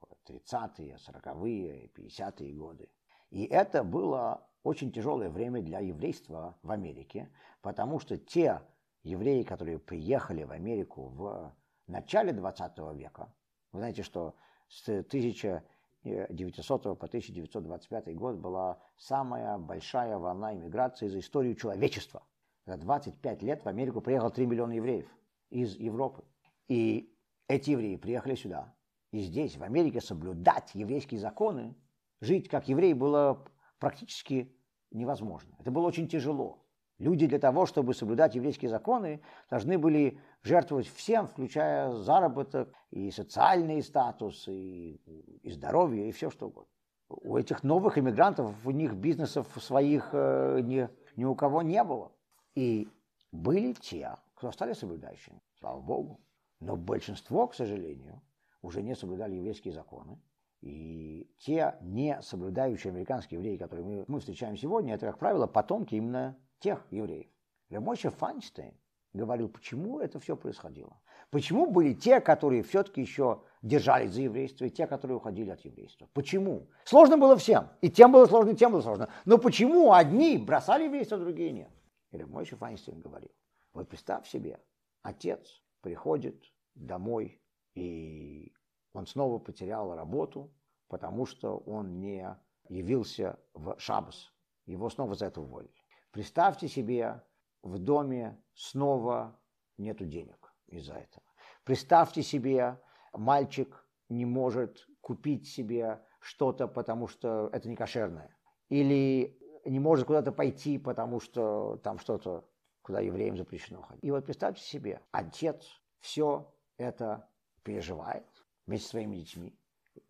в 0.00 0.30
30-е, 0.30 0.96
40-е, 0.96 1.90
50-е 1.94 2.54
годы. 2.54 2.88
И 3.30 3.44
это 3.44 3.84
было 3.84 4.48
очень 4.62 4.92
тяжелое 4.92 5.30
время 5.30 5.62
для 5.62 5.80
еврейства 5.80 6.58
в 6.62 6.70
Америке, 6.70 7.30
потому 7.60 8.00
что 8.00 8.16
те 8.16 8.62
евреи, 9.02 9.42
которые 9.42 9.78
приехали 9.78 10.44
в 10.44 10.50
Америку 10.50 11.08
в 11.08 11.54
начале 11.86 12.32
20 12.32 12.78
века, 12.94 13.32
вы 13.72 13.80
знаете, 13.80 14.02
что 14.02 14.34
с 14.68 14.88
1900 14.88 16.82
по 16.82 17.06
1925 17.06 18.16
год 18.16 18.36
была 18.36 18.78
самая 18.96 19.58
большая 19.58 20.18
волна 20.18 20.54
иммиграции 20.54 21.08
за 21.08 21.18
историю 21.20 21.54
человечества. 21.54 22.22
За 22.66 22.76
25 22.76 23.42
лет 23.42 23.64
в 23.64 23.68
Америку 23.68 24.00
приехало 24.00 24.30
3 24.30 24.46
миллиона 24.46 24.72
евреев 24.72 25.08
из 25.50 25.76
Европы. 25.76 26.24
И 26.68 27.14
эти 27.46 27.70
евреи 27.70 27.96
приехали 27.96 28.34
сюда. 28.34 28.74
И 29.10 29.20
здесь, 29.20 29.56
в 29.56 29.62
Америке, 29.62 30.00
соблюдать 30.00 30.74
еврейские 30.74 31.18
законы, 31.18 31.74
жить 32.20 32.48
как 32.48 32.68
еврей 32.68 32.92
было 32.92 33.42
практически 33.78 34.54
невозможно. 34.90 35.56
Это 35.58 35.70
было 35.70 35.86
очень 35.86 36.08
тяжело. 36.08 36.67
Люди 36.98 37.28
для 37.28 37.38
того, 37.38 37.64
чтобы 37.64 37.94
соблюдать 37.94 38.34
еврейские 38.34 38.70
законы, 38.70 39.20
должны 39.48 39.78
были 39.78 40.18
жертвовать 40.42 40.88
всем, 40.88 41.28
включая 41.28 41.92
заработок 41.92 42.74
и 42.90 43.12
социальный 43.12 43.82
статус, 43.82 44.48
и, 44.48 44.94
и 45.42 45.50
здоровье, 45.50 46.08
и 46.08 46.12
все 46.12 46.28
что 46.28 46.48
угодно. 46.48 46.72
У 47.08 47.36
этих 47.36 47.62
новых 47.62 47.98
иммигрантов, 47.98 48.54
у 48.66 48.70
них 48.72 48.94
бизнесов 48.94 49.46
своих 49.60 50.10
э, 50.12 50.60
ни, 50.62 50.88
ни 51.16 51.24
у 51.24 51.34
кого 51.36 51.62
не 51.62 51.82
было. 51.84 52.12
И 52.54 52.88
были 53.30 53.72
те, 53.74 54.16
кто 54.34 54.50
стали 54.50 54.72
соблюдающими, 54.72 55.40
слава 55.60 55.80
Богу. 55.80 56.20
Но 56.58 56.76
большинство, 56.76 57.46
к 57.46 57.54
сожалению, 57.54 58.20
уже 58.60 58.82
не 58.82 58.96
соблюдали 58.96 59.36
еврейские 59.36 59.72
законы. 59.72 60.20
И 60.60 61.30
те 61.38 61.76
не 61.80 62.20
соблюдающие 62.20 62.90
американские 62.90 63.38
евреи, 63.38 63.56
которые 63.56 63.86
мы, 63.86 64.04
мы 64.08 64.18
встречаем 64.18 64.56
сегодня, 64.56 64.94
это, 64.94 65.06
как 65.06 65.18
правило, 65.18 65.46
потомки 65.46 65.94
именно 65.94 66.36
тех 66.60 66.86
евреев. 66.90 67.28
Ремойша 67.70 68.10
Файнштейн 68.10 68.74
говорил, 69.12 69.48
почему 69.48 70.00
это 70.00 70.18
все 70.20 70.36
происходило. 70.36 71.00
Почему 71.30 71.70
были 71.70 71.92
те, 71.92 72.20
которые 72.20 72.62
все-таки 72.62 73.00
еще 73.00 73.42
держались 73.62 74.12
за 74.12 74.22
еврейство, 74.22 74.64
и 74.64 74.70
те, 74.70 74.86
которые 74.86 75.16
уходили 75.16 75.50
от 75.50 75.60
еврейства? 75.60 76.08
Почему? 76.14 76.68
Сложно 76.84 77.18
было 77.18 77.36
всем. 77.36 77.68
И 77.80 77.90
тем 77.90 78.12
было 78.12 78.26
сложно, 78.26 78.50
и 78.50 78.56
тем 78.56 78.72
было 78.72 78.80
сложно. 78.80 79.10
Но 79.24 79.38
почему 79.38 79.92
одни 79.92 80.38
бросали 80.38 80.84
еврейство, 80.84 81.16
а 81.16 81.20
другие 81.20 81.52
нет? 81.52 81.70
И 82.10 82.18
Ремойша 82.18 82.56
Файнштейн 82.56 83.00
говорил, 83.00 83.30
вот 83.74 83.88
представь 83.88 84.26
себе, 84.26 84.60
отец 85.02 85.62
приходит 85.82 86.42
домой, 86.74 87.40
и 87.74 88.52
он 88.92 89.06
снова 89.06 89.38
потерял 89.38 89.94
работу, 89.94 90.52
потому 90.88 91.26
что 91.26 91.58
он 91.58 92.00
не 92.00 92.26
явился 92.68 93.38
в 93.52 93.78
шабас 93.78 94.32
его 94.68 94.90
снова 94.90 95.14
за 95.14 95.26
это 95.26 95.40
уволили. 95.40 95.72
Представьте 96.10 96.68
себе, 96.68 97.22
в 97.62 97.78
доме 97.78 98.42
снова 98.54 99.38
нету 99.76 100.06
денег 100.06 100.52
из-за 100.66 100.94
этого. 100.94 101.24
Представьте 101.64 102.22
себе, 102.22 102.80
мальчик 103.12 103.86
не 104.08 104.24
может 104.24 104.86
купить 105.00 105.48
себе 105.48 106.02
что-то, 106.20 106.66
потому 106.66 107.08
что 107.08 107.50
это 107.52 107.68
не 107.68 107.76
кошерное. 107.76 108.36
Или 108.68 109.38
не 109.64 109.80
может 109.80 110.06
куда-то 110.06 110.32
пойти, 110.32 110.78
потому 110.78 111.20
что 111.20 111.76
там 111.82 111.98
что-то, 111.98 112.48
куда 112.82 113.00
евреям 113.00 113.36
запрещено 113.36 113.82
ходить. 113.82 114.04
И 114.04 114.10
вот 114.10 114.24
представьте 114.24 114.62
себе, 114.62 115.02
отец 115.10 115.80
все 116.00 116.52
это 116.76 117.28
переживает 117.62 118.26
вместе 118.66 118.86
со 118.86 118.90
своими 118.92 119.16
детьми. 119.16 119.58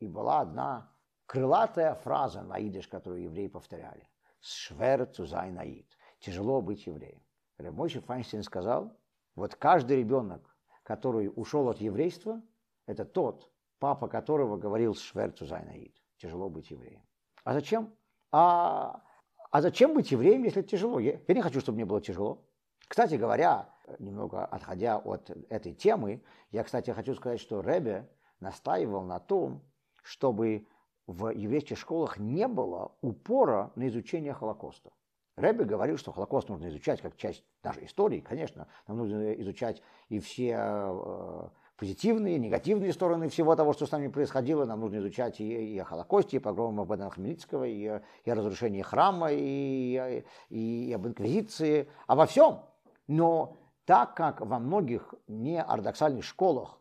И 0.00 0.06
была 0.06 0.40
одна 0.40 0.92
крылатая 1.26 1.94
фраза 1.94 2.42
на 2.42 2.58
идиш, 2.58 2.88
которую 2.88 3.22
евреи 3.22 3.48
повторяли. 3.48 4.08
«Швер 4.40 5.06
цузай 5.06 5.50
наид». 5.50 5.86
Тяжело 6.20 6.60
быть 6.60 6.86
евреем. 6.86 7.22
Ремойши 7.58 8.00
Файнштейн 8.00 8.42
сказал, 8.42 8.96
вот 9.34 9.54
каждый 9.54 9.98
ребенок, 9.98 10.56
который 10.82 11.30
ушел 11.34 11.68
от 11.68 11.80
еврейства, 11.80 12.42
это 12.86 13.04
тот, 13.04 13.50
папа 13.78 14.08
которого 14.08 14.56
говорил 14.56 14.94
«Швер 14.94 15.32
цузай 15.32 15.64
наид». 15.64 15.94
Тяжело 16.16 16.48
быть 16.48 16.70
евреем. 16.70 17.02
А 17.44 17.52
зачем? 17.52 17.94
А, 18.32 19.02
а 19.50 19.62
зачем 19.62 19.94
быть 19.94 20.10
евреем, 20.10 20.42
если 20.42 20.62
тяжело? 20.62 20.98
Я, 20.98 21.20
я 21.26 21.34
не 21.34 21.42
хочу, 21.42 21.60
чтобы 21.60 21.76
мне 21.76 21.84
было 21.84 22.00
тяжело. 22.00 22.44
Кстати 22.88 23.14
говоря, 23.14 23.68
немного 23.98 24.44
отходя 24.44 24.98
от 24.98 25.30
этой 25.48 25.74
темы, 25.74 26.22
я, 26.50 26.64
кстати, 26.64 26.90
хочу 26.90 27.14
сказать, 27.14 27.40
что 27.40 27.60
Ребе 27.60 28.08
настаивал 28.40 29.04
на 29.04 29.20
том, 29.20 29.62
чтобы 30.02 30.66
в 31.08 31.30
еврейских 31.30 31.78
школах 31.78 32.18
не 32.18 32.46
было 32.46 32.92
упора 33.00 33.72
на 33.74 33.88
изучение 33.88 34.34
Холокоста. 34.34 34.92
Рэбби 35.36 35.64
говорил, 35.64 35.96
что 35.96 36.12
Холокост 36.12 36.50
нужно 36.50 36.68
изучать 36.68 37.00
как 37.00 37.16
часть 37.16 37.42
нашей 37.62 37.86
истории. 37.86 38.20
Конечно, 38.20 38.68
нам 38.86 38.98
нужно 38.98 39.32
изучать 39.34 39.82
и 40.10 40.18
все 40.18 40.56
э, 40.58 41.48
позитивные, 41.76 42.38
негативные 42.38 42.92
стороны 42.92 43.30
всего 43.30 43.56
того, 43.56 43.72
что 43.72 43.86
с 43.86 43.90
нами 43.90 44.08
происходило. 44.08 44.66
Нам 44.66 44.80
нужно 44.80 44.98
изучать 44.98 45.40
и, 45.40 45.74
и 45.74 45.78
о 45.78 45.84
Холокосте, 45.84 46.36
и 46.36 46.40
погромах 46.40 46.86
Бена 46.86 47.08
Хмельницкого, 47.08 47.64
и, 47.64 48.02
и 48.24 48.30
о 48.30 48.34
разрушении 48.34 48.82
храма, 48.82 49.28
и, 49.32 50.24
и, 50.50 50.88
и 50.88 50.92
об 50.92 51.06
инквизиции, 51.06 51.88
обо 52.06 52.26
всем. 52.26 52.60
Но 53.06 53.56
так 53.86 54.14
как 54.14 54.42
во 54.42 54.58
многих 54.58 55.14
неортодоксальных 55.26 56.24
школах, 56.24 56.78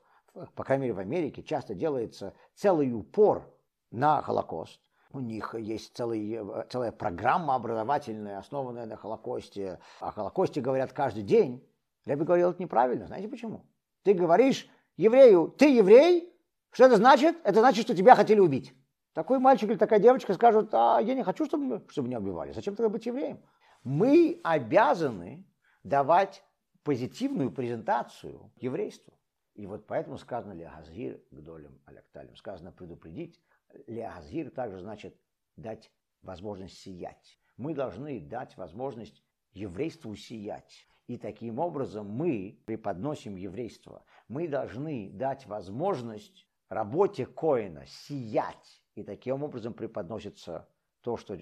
по 0.55 0.65
крайней 0.65 0.83
мере 0.83 0.93
в 0.95 0.99
Америке, 0.99 1.43
часто 1.43 1.73
делается 1.75 2.33
целый 2.55 2.91
упор 2.91 3.49
на 3.91 4.21
Холокост. 4.21 4.79
У 5.11 5.19
них 5.19 5.55
есть 5.55 5.95
целый, 5.95 6.39
целая 6.69 6.91
программа 6.91 7.55
образовательная, 7.55 8.39
основанная 8.39 8.85
на 8.85 8.97
Холокосте. 8.97 9.79
О 9.99 10.11
Холокосте 10.11 10.61
говорят 10.61 10.91
каждый 10.93 11.23
день. 11.23 11.65
Я 12.05 12.17
бы 12.17 12.25
говорил, 12.25 12.51
это 12.51 12.61
неправильно. 12.61 13.07
Знаете 13.07 13.27
почему? 13.27 13.65
Ты 14.03 14.13
говоришь 14.13 14.69
еврею, 14.97 15.53
ты 15.57 15.73
еврей? 15.75 16.33
Что 16.71 16.85
это 16.85 16.97
значит? 16.97 17.37
Это 17.43 17.59
значит, 17.59 17.85
что 17.85 17.95
тебя 17.95 18.15
хотели 18.15 18.39
убить. 18.39 18.73
Такой 19.13 19.39
мальчик 19.39 19.69
или 19.69 19.77
такая 19.77 19.99
девочка 19.99 20.33
скажут, 20.33 20.69
а 20.73 20.99
я 20.99 21.15
не 21.15 21.23
хочу, 21.23 21.45
чтобы, 21.45 21.83
чтобы 21.89 22.07
меня 22.07 22.19
убивали. 22.19 22.51
Зачем 22.51 22.75
тогда 22.75 22.89
быть 22.89 23.05
евреем? 23.05 23.41
Мы 23.83 24.39
обязаны 24.43 25.47
давать 25.83 26.43
позитивную 26.83 27.51
презентацию 27.51 28.51
еврейству. 28.57 29.13
И 29.55 29.65
вот 29.65 29.87
поэтому 29.87 30.17
сказано 30.17 30.53
Леагазир 30.53 31.19
Гдолем 31.31 31.81
Алекталем, 31.85 32.35
сказано 32.35 32.71
предупредить 32.71 33.41
Леазир 33.87 34.49
также 34.51 34.79
значит 34.79 35.19
дать 35.55 35.91
возможность 36.21 36.77
сиять. 36.79 37.39
Мы 37.57 37.73
должны 37.73 38.19
дать 38.19 38.55
возможность 38.57 39.23
еврейству 39.51 40.15
сиять. 40.15 40.87
И 41.07 41.17
таким 41.17 41.59
образом 41.59 42.07
мы 42.07 42.61
преподносим 42.65 43.35
еврейство. 43.35 44.03
Мы 44.27 44.47
должны 44.47 45.09
дать 45.11 45.45
возможность 45.45 46.47
работе 46.69 47.25
Коина 47.25 47.85
сиять. 47.85 48.83
И 48.95 49.03
таким 49.03 49.43
образом 49.43 49.73
преподносится 49.73 50.69
то, 51.01 51.17
что 51.17 51.37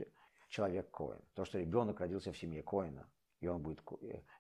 человек 0.49 0.91
Коин, 0.91 1.21
то, 1.34 1.45
что 1.45 1.60
ребенок 1.60 1.99
родился 1.99 2.32
в 2.32 2.38
семье 2.38 2.62
Коина, 2.62 3.10
и 3.39 3.47
он, 3.47 3.62
будет, 3.62 3.82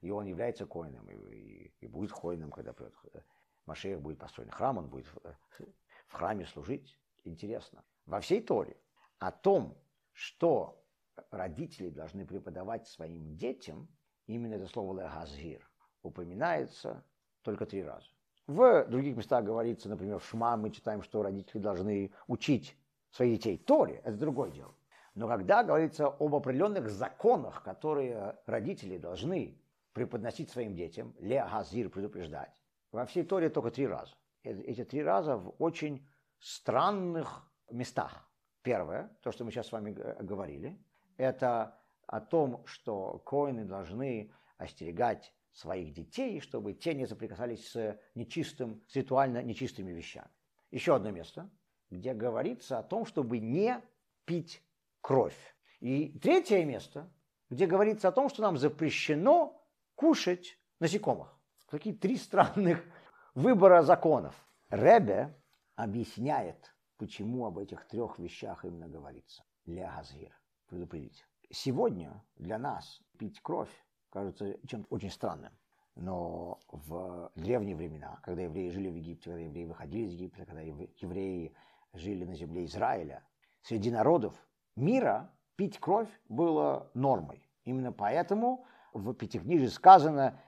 и 0.01 0.11
он 0.11 0.25
является 0.25 0.65
Коином, 0.65 1.09
и, 1.09 1.15
и, 1.15 1.73
и 1.79 1.87
будет 1.87 2.11
Коином, 2.11 2.51
когда 2.51 2.73
придет 2.73 3.25
Машех 3.65 3.99
будет 3.99 4.19
построен 4.19 4.51
храм, 4.51 4.77
он 4.77 4.87
будет 4.87 5.07
в 5.07 6.13
храме 6.13 6.45
служить 6.45 6.99
интересно. 7.25 7.83
Во 8.05 8.19
всей 8.21 8.41
Торе 8.41 8.77
о 9.19 9.31
том, 9.31 9.77
что 10.13 10.81
родители 11.31 11.89
должны 11.89 12.25
преподавать 12.25 12.87
своим 12.87 13.35
детям, 13.35 13.87
именно 14.27 14.55
это 14.55 14.67
слово 14.67 15.01
«легазгир» 15.01 15.69
упоминается 16.03 17.03
только 17.41 17.65
три 17.65 17.83
раза. 17.83 18.07
В 18.47 18.85
других 18.87 19.17
местах 19.17 19.43
говорится, 19.43 19.89
например, 19.89 20.19
в 20.19 20.25
Шма 20.25 20.55
мы 20.55 20.69
читаем, 20.69 21.01
что 21.01 21.23
родители 21.23 21.59
должны 21.59 22.11
учить 22.27 22.77
своих 23.09 23.39
детей 23.39 23.57
Торе, 23.57 24.01
это 24.03 24.17
другое 24.17 24.51
дело. 24.51 24.73
Но 25.15 25.27
когда 25.27 25.63
говорится 25.63 26.07
об 26.07 26.35
определенных 26.35 26.89
законах, 26.89 27.63
которые 27.63 28.37
родители 28.45 28.97
должны 28.97 29.57
преподносить 29.93 30.51
своим 30.51 30.75
детям, 30.75 31.15
ле 31.19 31.43
газир 31.49 31.89
предупреждать, 31.89 32.61
во 32.91 33.05
всей 33.05 33.23
Торе 33.23 33.49
только 33.49 33.71
три 33.71 33.87
раза. 33.87 34.13
Эти 34.43 34.83
три 34.83 35.01
раза 35.01 35.37
в 35.37 35.55
очень 35.57 36.05
странных 36.45 37.43
местах. 37.71 38.29
Первое, 38.61 39.09
то, 39.23 39.31
что 39.31 39.43
мы 39.43 39.51
сейчас 39.51 39.67
с 39.67 39.71
вами 39.71 39.91
говорили, 40.21 40.79
это 41.17 41.79
о 42.05 42.21
том, 42.21 42.63
что 42.67 43.17
коины 43.25 43.65
должны 43.65 44.31
остерегать 44.57 45.33
своих 45.53 45.93
детей, 45.93 46.39
чтобы 46.41 46.73
те 46.73 46.93
не 46.93 47.07
соприкасались 47.07 47.71
с 47.71 47.99
нечистым, 48.13 48.83
с 48.87 48.95
ритуально 48.95 49.41
нечистыми 49.41 49.91
вещами. 49.91 50.29
Еще 50.69 50.95
одно 50.95 51.09
место, 51.09 51.49
где 51.89 52.13
говорится 52.13 52.77
о 52.77 52.83
том, 52.83 53.05
чтобы 53.05 53.39
не 53.39 53.81
пить 54.25 54.63
кровь. 55.01 55.55
И 55.79 56.19
третье 56.19 56.63
место, 56.63 57.11
где 57.49 57.65
говорится 57.65 58.09
о 58.09 58.11
том, 58.11 58.29
что 58.29 58.43
нам 58.43 58.57
запрещено 58.57 59.65
кушать 59.95 60.59
насекомых. 60.79 61.35
Какие 61.67 61.93
три 61.93 62.17
странных 62.17 62.83
выбора 63.33 63.81
законов. 63.81 64.35
Ребе 64.69 65.35
объясняет, 65.75 66.75
почему 66.97 67.45
об 67.45 67.57
этих 67.57 67.87
трех 67.87 68.19
вещах 68.19 68.65
именно 68.65 68.87
говорится. 68.87 69.43
Ля 69.65 69.93
Газгир, 69.95 70.31
предупредить. 70.67 71.25
Сегодня 71.51 72.23
для 72.37 72.57
нас 72.57 73.01
пить 73.17 73.39
кровь 73.41 73.71
кажется 74.09 74.57
чем-то 74.67 74.87
очень 74.89 75.09
странным. 75.09 75.53
Но 75.95 76.59
в 76.67 77.31
древние 77.35 77.75
времена, 77.75 78.19
когда 78.23 78.41
евреи 78.41 78.69
жили 78.69 78.89
в 78.89 78.95
Египте, 78.95 79.29
когда 79.29 79.43
евреи 79.43 79.65
выходили 79.65 80.07
из 80.07 80.13
Египта, 80.13 80.45
когда 80.45 80.61
евреи 80.61 81.55
жили 81.93 82.25
на 82.25 82.35
земле 82.35 82.65
Израиля, 82.65 83.23
среди 83.61 83.91
народов 83.91 84.35
мира 84.75 85.33
пить 85.55 85.79
кровь 85.79 86.09
было 86.27 86.91
нормой. 86.93 87.47
Именно 87.63 87.93
поэтому 87.93 88.65
в 88.93 89.13
Пятикнижии 89.13 89.67
сказано 89.67 90.41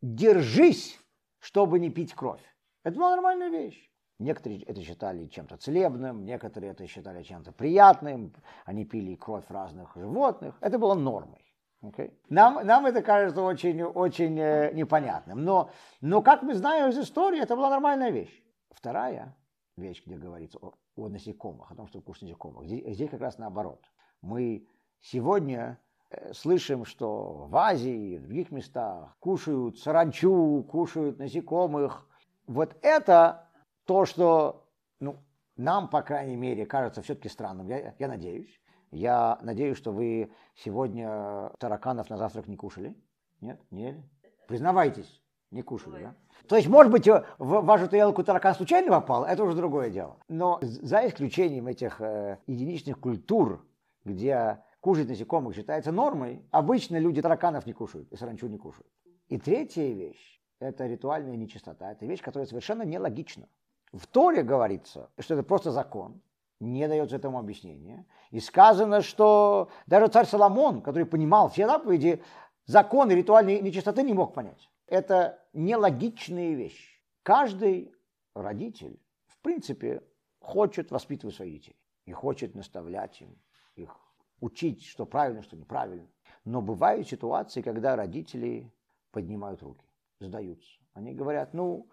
«держись, 0.00 1.00
чтобы 1.38 1.80
не 1.80 1.90
пить 1.90 2.14
кровь». 2.14 2.42
Это 2.84 2.96
была 2.96 3.10
нормальная 3.10 3.48
вещь. 3.48 3.90
Некоторые 4.18 4.62
это 4.62 4.82
считали 4.82 5.26
чем-то 5.26 5.58
целебным, 5.58 6.24
некоторые 6.24 6.72
это 6.72 6.86
считали 6.86 7.22
чем-то 7.22 7.52
приятным. 7.52 8.32
Они 8.64 8.86
пили 8.86 9.14
кровь 9.14 9.44
разных 9.50 9.94
животных. 9.94 10.56
Это 10.60 10.78
было 10.78 10.94
нормой. 10.94 11.44
Okay? 11.82 12.14
Нам, 12.30 12.66
нам 12.66 12.86
это 12.86 13.02
кажется 13.02 13.42
очень, 13.42 13.82
очень 13.82 14.38
э, 14.38 14.72
непонятным. 14.72 15.44
Но, 15.44 15.70
но, 16.00 16.22
как 16.22 16.42
мы 16.42 16.54
знаем 16.54 16.88
из 16.88 16.98
истории, 16.98 17.40
это 17.40 17.56
была 17.56 17.68
нормальная 17.68 18.10
вещь. 18.10 18.42
Вторая 18.70 19.36
вещь, 19.76 20.02
где 20.06 20.16
говорится 20.16 20.58
о, 20.62 20.74
о 20.96 21.08
насекомых, 21.08 21.70
о 21.70 21.74
том, 21.74 21.86
что 21.86 22.00
кушать 22.00 22.22
насекомых, 22.22 22.66
здесь, 22.66 22.94
здесь 22.94 23.10
как 23.10 23.20
раз 23.20 23.36
наоборот. 23.36 23.84
Мы 24.22 24.66
сегодня 25.00 25.78
э, 26.08 26.32
слышим, 26.32 26.86
что 26.86 27.46
в 27.48 27.56
Азии 27.56 28.16
в 28.16 28.22
других 28.22 28.50
местах 28.50 29.14
кушают 29.20 29.78
саранчу, 29.78 30.62
кушают 30.70 31.18
насекомых. 31.18 32.08
Вот 32.46 32.76
это 32.80 33.45
то, 33.86 34.04
что 34.04 34.68
ну, 35.00 35.16
нам, 35.56 35.88
по 35.88 36.02
крайней 36.02 36.36
мере, 36.36 36.66
кажется 36.66 37.02
все-таки 37.02 37.28
странным, 37.28 37.68
я, 37.68 37.94
я 37.98 38.08
надеюсь. 38.08 38.60
Я 38.90 39.38
надеюсь, 39.42 39.76
что 39.76 39.92
вы 39.92 40.30
сегодня 40.54 41.50
тараканов 41.58 42.08
на 42.08 42.16
завтрак 42.16 42.46
не 42.46 42.56
кушали. 42.56 42.94
Нет? 43.40 43.60
Не 43.70 43.82
ели? 43.84 44.10
Признавайтесь, 44.48 45.22
не 45.50 45.62
кушали, 45.62 46.02
да? 46.02 46.14
То 46.48 46.56
есть, 46.56 46.68
может 46.68 46.92
быть, 46.92 47.08
в 47.08 47.24
вашу 47.38 47.88
тарелку 47.88 48.22
таракан 48.22 48.54
случайно 48.54 48.88
попал, 48.88 49.24
это 49.24 49.42
уже 49.42 49.56
другое 49.56 49.90
дело. 49.90 50.18
Но 50.28 50.58
за 50.62 51.06
исключением 51.08 51.66
этих 51.66 52.00
э, 52.00 52.38
единичных 52.46 53.00
культур, 53.00 53.66
где 54.04 54.62
кушать 54.80 55.08
насекомых 55.08 55.56
считается 55.56 55.90
нормой, 55.90 56.46
обычно 56.52 56.98
люди 56.98 57.20
тараканов 57.20 57.66
не 57.66 57.72
кушают 57.72 58.12
и 58.12 58.16
саранчу 58.16 58.46
не 58.46 58.58
кушают. 58.58 58.90
И 59.28 59.38
третья 59.38 59.92
вещь– 59.92 60.40
это 60.60 60.86
ритуальная 60.86 61.36
нечистота. 61.36 61.90
Это 61.90 62.06
вещь, 62.06 62.22
которая 62.22 62.46
совершенно 62.46 62.82
нелогична. 62.82 63.48
В 63.96 64.06
Торе 64.06 64.42
говорится, 64.42 65.10
что 65.18 65.34
это 65.34 65.42
просто 65.42 65.70
закон. 65.70 66.20
не 66.60 66.88
дается 66.88 67.16
этому 67.16 67.38
объяснение. 67.38 68.06
И 68.30 68.40
сказано, 68.40 69.02
что 69.02 69.68
даже 69.86 70.08
царь 70.08 70.26
Соломон, 70.26 70.82
который 70.82 71.04
понимал 71.04 71.48
все 71.48 71.66
заповеди, 71.66 72.22
законы 72.64 73.12
ритуальной 73.12 73.60
нечистоты 73.60 74.02
не 74.02 74.14
мог 74.14 74.34
понять. 74.34 74.70
Это 74.86 75.38
нелогичные 75.52 76.54
вещи. 76.54 77.02
Каждый 77.22 77.92
родитель, 78.34 79.00
в 79.26 79.38
принципе, 79.40 80.02
хочет 80.40 80.90
воспитывать 80.90 81.36
своих 81.36 81.54
детей 81.54 81.76
и 82.04 82.12
хочет 82.12 82.54
наставлять 82.54 83.20
им, 83.20 83.36
их 83.74 83.94
учить, 84.40 84.84
что 84.84 85.06
правильно, 85.06 85.42
что 85.42 85.56
неправильно. 85.56 86.08
Но 86.44 86.62
бывают 86.62 87.08
ситуации, 87.08 87.62
когда 87.62 87.96
родители 87.96 88.72
поднимают 89.10 89.62
руки, 89.62 89.86
сдаются. 90.20 90.78
Они 90.92 91.14
говорят, 91.14 91.52
ну, 91.52 91.88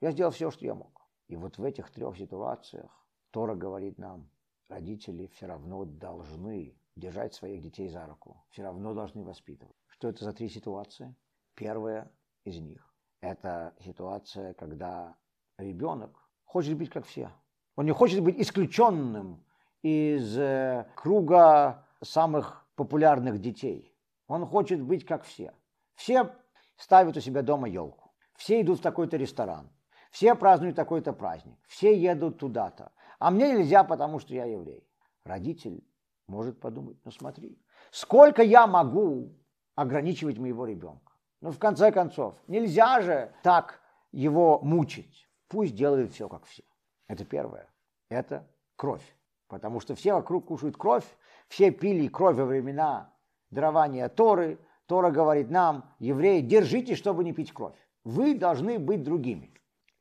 я 0.00 0.12
сделал 0.12 0.30
все, 0.30 0.50
что 0.50 0.64
я 0.64 0.74
мог. 0.74 0.97
И 1.28 1.36
вот 1.36 1.58
в 1.58 1.64
этих 1.64 1.90
трех 1.90 2.16
ситуациях 2.16 3.06
Тора 3.30 3.54
говорит 3.54 3.98
нам, 3.98 4.30
родители 4.68 5.26
все 5.26 5.46
равно 5.46 5.84
должны 5.84 6.76
держать 6.96 7.34
своих 7.34 7.62
детей 7.62 7.88
за 7.88 8.06
руку, 8.06 8.44
все 8.50 8.62
равно 8.62 8.94
должны 8.94 9.22
воспитывать. 9.22 9.76
Что 9.86 10.08
это 10.08 10.24
за 10.24 10.32
три 10.32 10.48
ситуации? 10.48 11.14
Первая 11.54 12.10
из 12.44 12.58
них– 12.60 12.94
это 13.20 13.74
ситуация, 13.80 14.54
когда 14.54 15.16
ребенок 15.58 16.28
хочет 16.44 16.76
быть 16.76 16.90
как 16.90 17.04
все. 17.04 17.30
Он 17.76 17.84
не 17.84 17.92
хочет 17.92 18.22
быть 18.22 18.38
исключенным 18.40 19.44
из 19.82 20.36
э, 20.38 20.90
круга 20.96 21.86
самых 22.02 22.66
популярных 22.74 23.40
детей. 23.40 23.94
Он 24.26 24.46
хочет 24.46 24.82
быть 24.82 25.04
как 25.04 25.24
все. 25.24 25.54
Все 25.94 26.34
ставят 26.76 27.16
у 27.16 27.20
себя 27.20 27.42
дома 27.42 27.68
елку. 27.68 28.12
Все 28.34 28.60
идут 28.60 28.78
в 28.78 28.82
такой-то 28.82 29.16
ресторан. 29.16 29.70
Все 30.10 30.34
празднуют 30.34 30.76
такой-то 30.76 31.12
праздник. 31.12 31.56
Все 31.66 31.96
едут 31.96 32.38
туда-то. 32.38 32.92
А 33.18 33.30
мне 33.30 33.52
нельзя, 33.52 33.84
потому 33.84 34.18
что 34.18 34.34
я 34.34 34.44
еврей. 34.44 34.86
Родитель 35.24 35.84
может 36.26 36.60
подумать, 36.60 36.96
ну 37.04 37.10
смотри, 37.10 37.60
сколько 37.90 38.42
я 38.42 38.66
могу 38.66 39.34
ограничивать 39.74 40.38
моего 40.38 40.66
ребенка? 40.66 41.12
Ну, 41.40 41.50
в 41.50 41.58
конце 41.58 41.92
концов, 41.92 42.34
нельзя 42.46 43.00
же 43.00 43.32
так 43.42 43.80
его 44.12 44.60
мучить. 44.60 45.28
Пусть 45.48 45.74
делает 45.74 46.12
все, 46.12 46.28
как 46.28 46.44
все. 46.44 46.64
Это 47.06 47.24
первое. 47.24 47.68
Это 48.08 48.46
кровь. 48.76 49.04
Потому 49.48 49.80
что 49.80 49.94
все 49.94 50.14
вокруг 50.14 50.46
кушают 50.46 50.76
кровь, 50.76 51.06
все 51.48 51.70
пили 51.70 52.08
кровь 52.08 52.36
во 52.36 52.44
времена 52.44 53.14
дарования 53.50 54.08
Торы. 54.08 54.58
Тора 54.86 55.10
говорит 55.10 55.50
нам, 55.50 55.94
евреи, 55.98 56.40
держите, 56.40 56.94
чтобы 56.94 57.24
не 57.24 57.32
пить 57.32 57.52
кровь. 57.52 57.76
Вы 58.04 58.34
должны 58.34 58.78
быть 58.78 59.02
другими. 59.02 59.52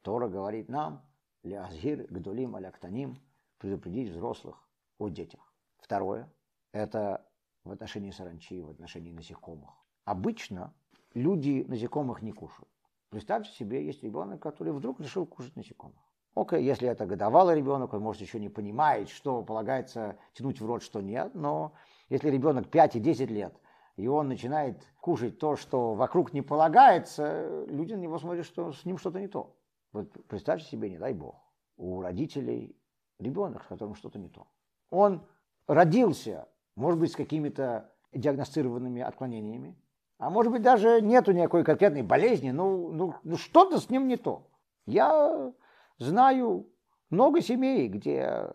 Тора 0.07 0.29
говорит 0.29 0.69
нам, 0.69 1.01
ляазгир, 1.43 2.07
гдулим, 2.09 2.55
аляктаним, 2.55 3.17
предупредить 3.57 4.07
взрослых 4.07 4.55
о 4.99 5.09
детях. 5.09 5.53
Второе– 5.79 6.31
это 6.71 7.27
в 7.65 7.73
отношении 7.73 8.11
саранчи, 8.11 8.61
в 8.61 8.69
отношении 8.69 9.11
насекомых. 9.11 9.69
Обычно 10.05 10.73
люди 11.13 11.65
насекомых 11.67 12.21
не 12.21 12.31
кушают. 12.31 12.69
Представьте 13.09 13.51
себе, 13.51 13.85
есть 13.85 14.01
ребенок, 14.01 14.41
который 14.41 14.71
вдруг 14.71 15.01
решил 15.01 15.25
кушать 15.25 15.57
насекомых. 15.57 16.01
Окей, 16.35 16.63
если 16.63 16.87
это 16.87 17.05
годовалый 17.05 17.57
ребенок, 17.57 17.93
он 17.93 18.01
может 18.01 18.21
еще 18.21 18.39
не 18.39 18.47
понимает, 18.47 19.09
что 19.09 19.43
полагается 19.43 20.17
тянуть 20.31 20.61
в 20.61 20.65
рот, 20.65 20.83
что 20.83 21.01
нет, 21.01 21.35
но 21.35 21.73
если 22.07 22.29
ребенок 22.29 22.69
5 22.69 22.95
и 22.95 22.99
10 23.01 23.29
лет, 23.29 23.59
и 23.97 24.07
он 24.07 24.29
начинает 24.29 24.81
кушать 25.01 25.37
то, 25.37 25.57
что 25.57 25.95
вокруг 25.95 26.31
не 26.31 26.41
полагается, 26.41 27.65
люди 27.65 27.91
на 27.91 27.99
него 27.99 28.17
смотрят, 28.17 28.45
что 28.45 28.71
с 28.71 28.85
ним 28.85 28.97
что-то 28.97 29.19
не 29.19 29.27
то. 29.27 29.56
Вот 29.93 30.11
представьте 30.27 30.67
себе, 30.67 30.89
не 30.89 30.97
дай 30.97 31.13
бог, 31.13 31.35
у 31.77 32.01
родителей 32.01 32.75
ребенок, 33.19 33.63
с 33.63 33.67
которым 33.67 33.95
что-то 33.95 34.19
не 34.19 34.29
то. 34.29 34.47
Он 34.89 35.25
родился, 35.67 36.47
может 36.75 36.99
быть, 36.99 37.11
с 37.11 37.15
какими-то 37.15 37.91
диагностированными 38.13 39.01
отклонениями, 39.01 39.75
а 40.17 40.29
может 40.29 40.51
быть, 40.51 40.61
даже 40.61 41.01
нету 41.01 41.31
никакой 41.31 41.63
конкретной 41.63 42.01
болезни, 42.01 42.51
ну, 42.51 42.91
ну, 42.91 43.15
ну 43.23 43.37
что-то 43.37 43.79
с 43.79 43.89
ним 43.89 44.07
не 44.07 44.17
то. 44.17 44.49
Я 44.85 45.53
знаю 45.99 46.67
много 47.09 47.41
семей, 47.41 47.87
где 47.87 48.51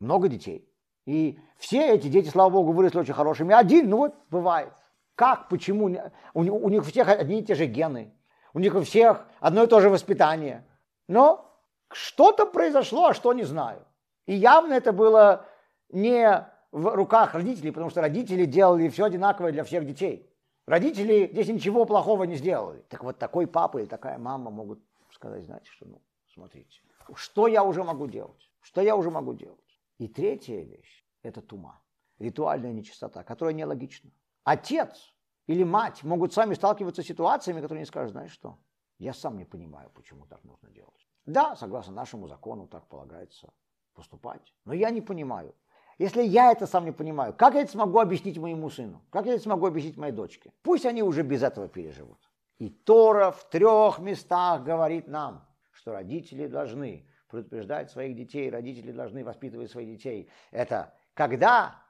много 0.00 0.28
детей. 0.28 0.68
И 1.04 1.38
все 1.58 1.94
эти 1.94 2.08
дети, 2.08 2.28
слава 2.28 2.50
богу, 2.50 2.72
выросли 2.72 2.98
очень 2.98 3.12
хорошими. 3.12 3.54
Один, 3.54 3.90
ну 3.90 3.98
вот, 3.98 4.14
бывает. 4.30 4.72
Как, 5.14 5.48
почему? 5.48 5.94
У, 6.32 6.40
у 6.40 6.68
них 6.70 6.84
всех 6.86 7.08
одни 7.08 7.40
и 7.40 7.44
те 7.44 7.54
же 7.54 7.66
гены. 7.66 8.12
У 8.54 8.60
них 8.60 8.74
у 8.74 8.82
всех 8.82 9.26
одно 9.40 9.64
и 9.64 9.66
то 9.66 9.80
же 9.80 9.90
воспитание. 9.90 10.64
Но 11.08 11.52
что-то 11.92 12.46
произошло, 12.46 13.08
а 13.08 13.14
что 13.14 13.32
не 13.32 13.44
знаю. 13.44 13.84
И 14.26 14.34
явно 14.34 14.74
это 14.74 14.92
было 14.92 15.46
не 15.90 16.48
в 16.72 16.94
руках 16.94 17.34
родителей, 17.34 17.72
потому 17.72 17.90
что 17.90 18.00
родители 18.00 18.46
делали 18.46 18.88
все 18.88 19.04
одинаковое 19.04 19.52
для 19.52 19.64
всех 19.64 19.84
детей. 19.86 20.30
Родители 20.66 21.28
здесь 21.30 21.48
ничего 21.48 21.84
плохого 21.84 22.24
не 22.24 22.36
сделали. 22.36 22.80
Так 22.88 23.04
вот 23.04 23.18
такой 23.18 23.46
папа 23.46 23.78
или 23.78 23.86
такая 23.86 24.18
мама 24.18 24.50
могут 24.50 24.80
сказать, 25.12 25.44
знаете 25.44 25.70
что, 25.70 25.86
ну, 25.86 26.00
смотрите, 26.32 26.80
что 27.14 27.48
я 27.48 27.62
уже 27.62 27.84
могу 27.84 28.06
делать? 28.06 28.50
Что 28.60 28.80
я 28.80 28.96
уже 28.96 29.10
могу 29.10 29.34
делать? 29.34 29.58
И 29.98 30.08
третья 30.08 30.60
вещь– 30.62 31.04
это 31.22 31.42
тума, 31.42 31.80
ритуальная 32.18 32.72
нечистота, 32.72 33.22
которая 33.24 33.54
нелогична. 33.54 34.10
Отец 34.42 35.13
или 35.46 35.62
мать 35.62 36.02
могут 36.02 36.32
сами 36.32 36.54
сталкиваться 36.54 37.02
с 37.02 37.06
ситуациями, 37.06 37.60
которые 37.60 37.80
не 37.80 37.86
скажут, 37.86 38.12
знаешь 38.12 38.32
что, 38.32 38.58
я 38.98 39.12
сам 39.12 39.36
не 39.36 39.44
понимаю, 39.44 39.90
почему 39.94 40.26
так 40.26 40.42
нужно 40.44 40.70
делать. 40.70 41.08
Да, 41.26 41.56
согласно 41.56 41.92
нашему 41.92 42.28
закону, 42.28 42.66
так 42.66 42.86
полагается 42.86 43.52
поступать, 43.94 44.54
но 44.64 44.72
я 44.72 44.90
не 44.90 45.00
понимаю. 45.00 45.54
Если 45.98 46.22
я 46.22 46.50
это 46.50 46.66
сам 46.66 46.84
не 46.84 46.92
понимаю, 46.92 47.32
как 47.34 47.54
я 47.54 47.62
это 47.62 47.70
смогу 47.70 48.00
объяснить 48.00 48.36
моему 48.36 48.68
сыну? 48.68 49.02
Как 49.10 49.26
я 49.26 49.34
это 49.34 49.42
смогу 49.42 49.66
объяснить 49.66 49.96
моей 49.96 50.12
дочке? 50.12 50.52
Пусть 50.62 50.86
они 50.86 51.02
уже 51.02 51.22
без 51.22 51.42
этого 51.42 51.68
переживут. 51.68 52.18
И 52.58 52.68
Тора 52.68 53.30
в 53.30 53.48
трех 53.48 54.00
местах 54.00 54.64
говорит 54.64 55.06
нам, 55.06 55.46
что 55.70 55.92
родители 55.92 56.46
должны 56.46 57.06
предупреждать 57.28 57.90
своих 57.90 58.16
детей, 58.16 58.50
родители 58.50 58.92
должны 58.92 59.24
воспитывать 59.24 59.70
своих 59.70 59.96
детей. 59.96 60.28
Это 60.50 60.94
когда 61.14 61.83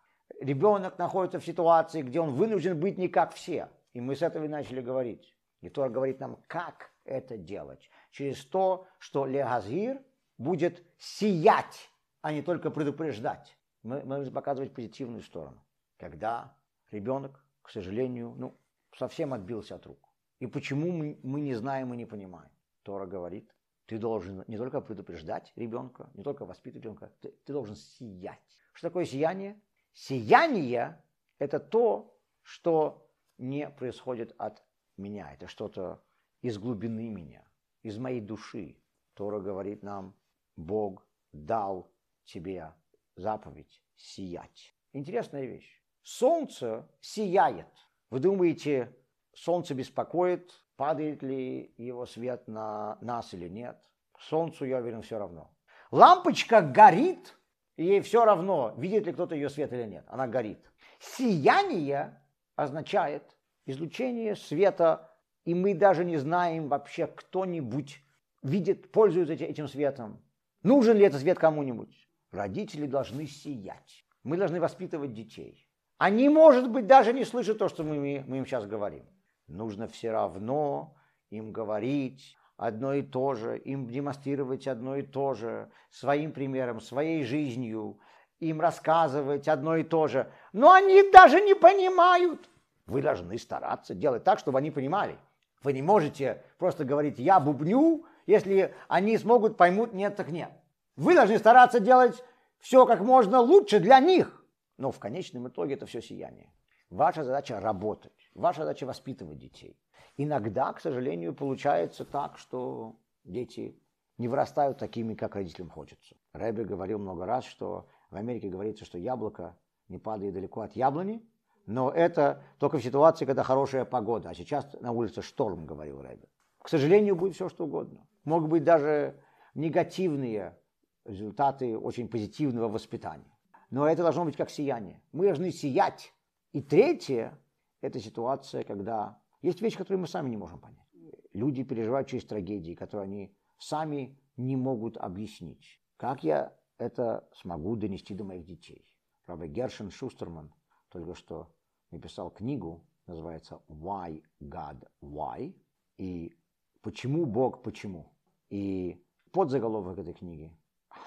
ребенок 0.44 0.98
находится 0.98 1.38
в 1.38 1.44
ситуации, 1.44 2.02
где 2.02 2.20
он 2.20 2.34
вынужден 2.34 2.78
быть 2.78 2.98
не 2.98 3.08
как 3.08 3.34
все. 3.34 3.68
И 3.92 4.00
мы 4.00 4.16
с 4.16 4.22
этого 4.22 4.44
и 4.44 4.48
начали 4.48 4.80
говорить. 4.80 5.34
И 5.60 5.68
Тора 5.68 5.88
говорит 5.88 6.20
нам, 6.20 6.38
как 6.46 6.90
это 7.04 7.36
делать. 7.36 7.90
Через 8.10 8.44
то, 8.44 8.86
что 8.98 9.26
Легазир 9.26 10.02
будет 10.36 10.82
сиять, 10.98 11.90
а 12.20 12.32
не 12.32 12.42
только 12.42 12.70
предупреждать. 12.70 13.56
Мы, 13.82 14.00
мы 14.02 14.16
должны 14.16 14.32
показывать 14.32 14.74
позитивную 14.74 15.22
сторону. 15.22 15.64
Когда 15.98 16.56
ребенок, 16.90 17.44
к 17.62 17.70
сожалению, 17.70 18.34
ну, 18.36 18.58
совсем 18.96 19.32
отбился 19.32 19.76
от 19.76 19.86
рук. 19.86 19.98
И 20.40 20.46
почему 20.46 20.90
мы, 20.90 21.18
мы 21.22 21.40
не 21.40 21.54
знаем 21.54 21.94
и 21.94 21.96
не 21.96 22.06
понимаем. 22.06 22.50
Тора 22.82 23.06
говорит, 23.06 23.54
ты 23.86 23.98
должен 23.98 24.44
не 24.46 24.58
только 24.58 24.80
предупреждать 24.80 25.52
ребенка, 25.56 26.10
не 26.14 26.22
только 26.22 26.44
воспитывать 26.44 26.84
ребенка, 26.84 27.12
ты, 27.20 27.30
ты 27.44 27.52
должен 27.52 27.76
сиять. 27.76 28.58
Что 28.72 28.88
такое 28.88 29.04
сияние? 29.04 29.60
Сияние– 29.94 31.02
это 31.38 31.58
то, 31.58 32.20
что 32.42 33.10
не 33.38 33.68
происходит 33.70 34.34
от 34.38 34.62
меня. 34.96 35.32
Это 35.32 35.46
что-то 35.46 36.04
из 36.42 36.58
глубины 36.58 37.08
меня, 37.08 37.42
из 37.82 37.96
моей 37.98 38.20
души. 38.20 38.76
Тора 39.14 39.40
говорит 39.40 39.82
нам, 39.82 40.14
Бог 40.56 41.06
дал 41.32 41.90
тебе 42.24 42.74
заповедь 43.16 43.82
сиять. 43.96 44.74
Интересная 44.92 45.46
вещь. 45.46 45.82
Солнце 46.02 46.86
сияет. 47.00 47.72
Вы 48.10 48.20
думаете, 48.20 48.94
солнце 49.32 49.74
беспокоит 49.74 50.64
падает 50.76 51.22
ли 51.22 51.72
его 51.76 52.06
свет 52.06 52.46
на 52.48 52.98
нас 53.00 53.32
или 53.34 53.48
нет. 53.48 53.78
Солнцу, 54.18 54.64
я 54.64 54.78
уверен, 54.78 55.02
все 55.02 55.18
равно. 55.18 55.50
Лампочка 55.90 56.60
горит, 56.60 57.36
ей 57.76 58.00
все 58.00 58.24
равно, 58.24 58.74
видит 58.76 59.06
ли 59.06 59.12
кто-то 59.12 59.34
ее 59.34 59.48
свет 59.50 59.72
или 59.72 59.84
нет. 59.84 60.04
Она 60.08 60.26
горит. 60.26 60.58
Сияние 61.00 62.20
означает 62.56 63.22
излучение 63.66 64.36
света, 64.36 65.16
и 65.44 65.54
мы 65.54 65.74
даже 65.74 66.04
не 66.04 66.16
знаем 66.16 66.68
вообще, 66.68 67.06
кто-нибудь 67.06 68.02
видит, 68.42 68.92
пользуется 68.92 69.34
этим 69.34 69.68
светом. 69.68 70.22
Нужен 70.62 70.96
ли 70.96 71.04
этот 71.04 71.20
свет 71.20 71.38
кому-нибудь? 71.38 72.08
Родители 72.30 72.86
должны 72.86 73.26
сиять. 73.26 74.04
Мы 74.22 74.36
должны 74.36 74.60
воспитывать 74.60 75.12
детей. 75.12 75.68
Они, 75.98 76.28
может 76.28 76.70
быть, 76.70 76.86
даже 76.86 77.12
не 77.12 77.24
слышат 77.24 77.58
то, 77.58 77.68
что 77.68 77.84
мы, 77.84 78.24
мы 78.26 78.38
им 78.38 78.46
сейчас 78.46 78.66
говорим 78.66 79.04
нужно 79.48 79.88
все 79.88 80.10
равно 80.10 80.96
им 81.30 81.52
говорить 81.52 82.36
одно 82.56 82.94
и 82.94 83.02
то 83.02 83.34
же, 83.34 83.58
им 83.58 83.86
демонстрировать 83.86 84.66
одно 84.66 84.96
и 84.96 85.02
то 85.02 85.34
же, 85.34 85.70
своим 85.90 86.32
примером, 86.32 86.80
своей 86.80 87.24
жизнью, 87.24 87.98
им 88.40 88.60
рассказывать 88.60 89.48
одно 89.48 89.76
и 89.76 89.84
то 89.84 90.06
же. 90.06 90.30
Но 90.52 90.72
они 90.72 91.10
даже 91.10 91.40
не 91.40 91.54
понимают. 91.54 92.48
Вы 92.86 93.02
должны 93.02 93.38
стараться 93.38 93.94
делать 93.94 94.24
так, 94.24 94.38
чтобы 94.38 94.58
они 94.58 94.70
понимали. 94.70 95.18
Вы 95.62 95.72
не 95.72 95.82
можете 95.82 96.44
просто 96.58 96.84
говорить 96.84 97.18
«я 97.18 97.40
бубню», 97.40 98.04
если 98.26 98.74
они 98.88 99.16
смогут, 99.18 99.56
поймут 99.56 99.94
«нет, 99.94 100.16
так 100.16 100.30
нет». 100.30 100.50
Вы 100.96 101.14
должны 101.14 101.38
стараться 101.38 101.80
делать 101.80 102.22
все 102.58 102.86
как 102.86 103.00
можно 103.00 103.40
лучше 103.40 103.80
для 103.80 103.98
них. 104.00 104.44
Но 104.76 104.92
в 104.92 104.98
конечном 104.98 105.48
итоге 105.48 105.74
это 105.74 105.86
все 105.86 106.02
сияние. 106.02 106.52
Ваша 106.90 107.24
задача 107.24 107.60
работать, 107.60 108.23
ваша 108.34 108.62
задача 108.62 108.86
воспитывать 108.86 109.38
детей. 109.38 109.78
Иногда, 110.16 110.72
к 110.72 110.80
сожалению, 110.80 111.34
получается 111.34 112.04
так, 112.04 112.38
что 112.38 112.96
дети 113.24 113.78
не 114.18 114.28
вырастают 114.28 114.78
такими, 114.78 115.14
как 115.14 115.34
родителям 115.34 115.70
хочется. 115.70 116.14
Рэбби 116.32 116.62
говорил 116.62 116.98
много 116.98 117.26
раз, 117.26 117.44
что 117.44 117.88
в 118.10 118.16
Америке 118.16 118.48
говорится, 118.48 118.84
что 118.84 118.98
яблоко 118.98 119.56
не 119.88 119.98
падает 119.98 120.34
далеко 120.34 120.60
от 120.60 120.76
яблони, 120.76 121.22
но 121.66 121.90
это 121.90 122.42
только 122.58 122.78
в 122.78 122.82
ситуации, 122.82 123.24
когда 123.24 123.42
хорошая 123.42 123.84
погода. 123.84 124.28
А 124.28 124.34
сейчас 124.34 124.72
на 124.80 124.92
улице 124.92 125.22
шторм, 125.22 125.66
говорил 125.66 126.02
Рэбби. 126.02 126.28
К 126.58 126.68
сожалению, 126.68 127.16
будет 127.16 127.34
все 127.34 127.48
что 127.48 127.64
угодно. 127.64 128.06
Могут 128.24 128.50
быть 128.50 128.64
даже 128.64 129.20
негативные 129.54 130.56
результаты 131.04 131.76
очень 131.76 132.08
позитивного 132.08 132.68
воспитания. 132.68 133.36
Но 133.70 133.88
это 133.88 134.02
должно 134.02 134.24
быть 134.24 134.36
как 134.36 134.50
сияние. 134.50 135.00
Мы 135.12 135.26
должны 135.26 135.50
сиять. 135.50 136.12
И 136.52 136.62
третье– 136.62 137.38
это 137.84 138.00
ситуация, 138.00 138.64
когда 138.64 139.20
есть 139.42 139.60
вещи, 139.60 139.76
которые 139.76 140.00
мы 140.00 140.06
сами 140.08 140.30
не 140.30 140.38
можем 140.38 140.58
понять. 140.58 140.88
Люди 141.34 141.62
переживают 141.64 142.08
через 142.08 142.24
трагедии, 142.24 142.74
которые 142.74 143.04
они 143.04 143.36
сами 143.58 144.18
не 144.38 144.56
могут 144.56 144.96
объяснить. 144.96 145.80
Как 145.98 146.24
я 146.24 146.56
это 146.78 147.28
смогу 147.34 147.76
донести 147.76 148.14
до 148.14 148.24
моих 148.24 148.46
детей? 148.46 148.86
Правда, 149.26 149.46
Гершин 149.46 149.90
Шустерман 149.90 150.54
только 150.88 151.14
что 151.14 151.54
написал 151.90 152.30
книгу, 152.30 152.86
называется 153.06 153.60
«Why 153.68 154.22
God 154.40 154.88
Why?» 155.02 155.54
и 155.98 156.34
«Почему 156.80 157.26
Бог 157.26 157.62
почему?» 157.62 158.14
И 158.48 159.04
подзаголовок 159.30 159.98
этой 159.98 160.14
книги 160.14 160.56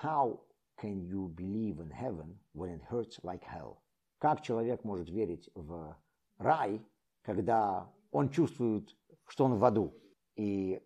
«How 0.04 0.40
can 0.80 1.08
you 1.08 1.28
believe 1.28 1.80
in 1.80 1.90
heaven 1.90 2.38
when 2.54 2.80
it 2.80 2.84
hurts 2.88 3.20
like 3.24 3.42
hell?» 3.42 3.78
Как 4.20 4.42
человек 4.42 4.84
может 4.84 5.10
верить 5.10 5.50
в 5.56 5.96
рай, 6.38 6.86
когда 7.21 7.91
он 8.12 8.30
чувствует, 8.30 8.95
что 9.28 9.45
он 9.45 9.56
в 9.56 9.65
аду? 9.65 9.93
И 10.36 10.82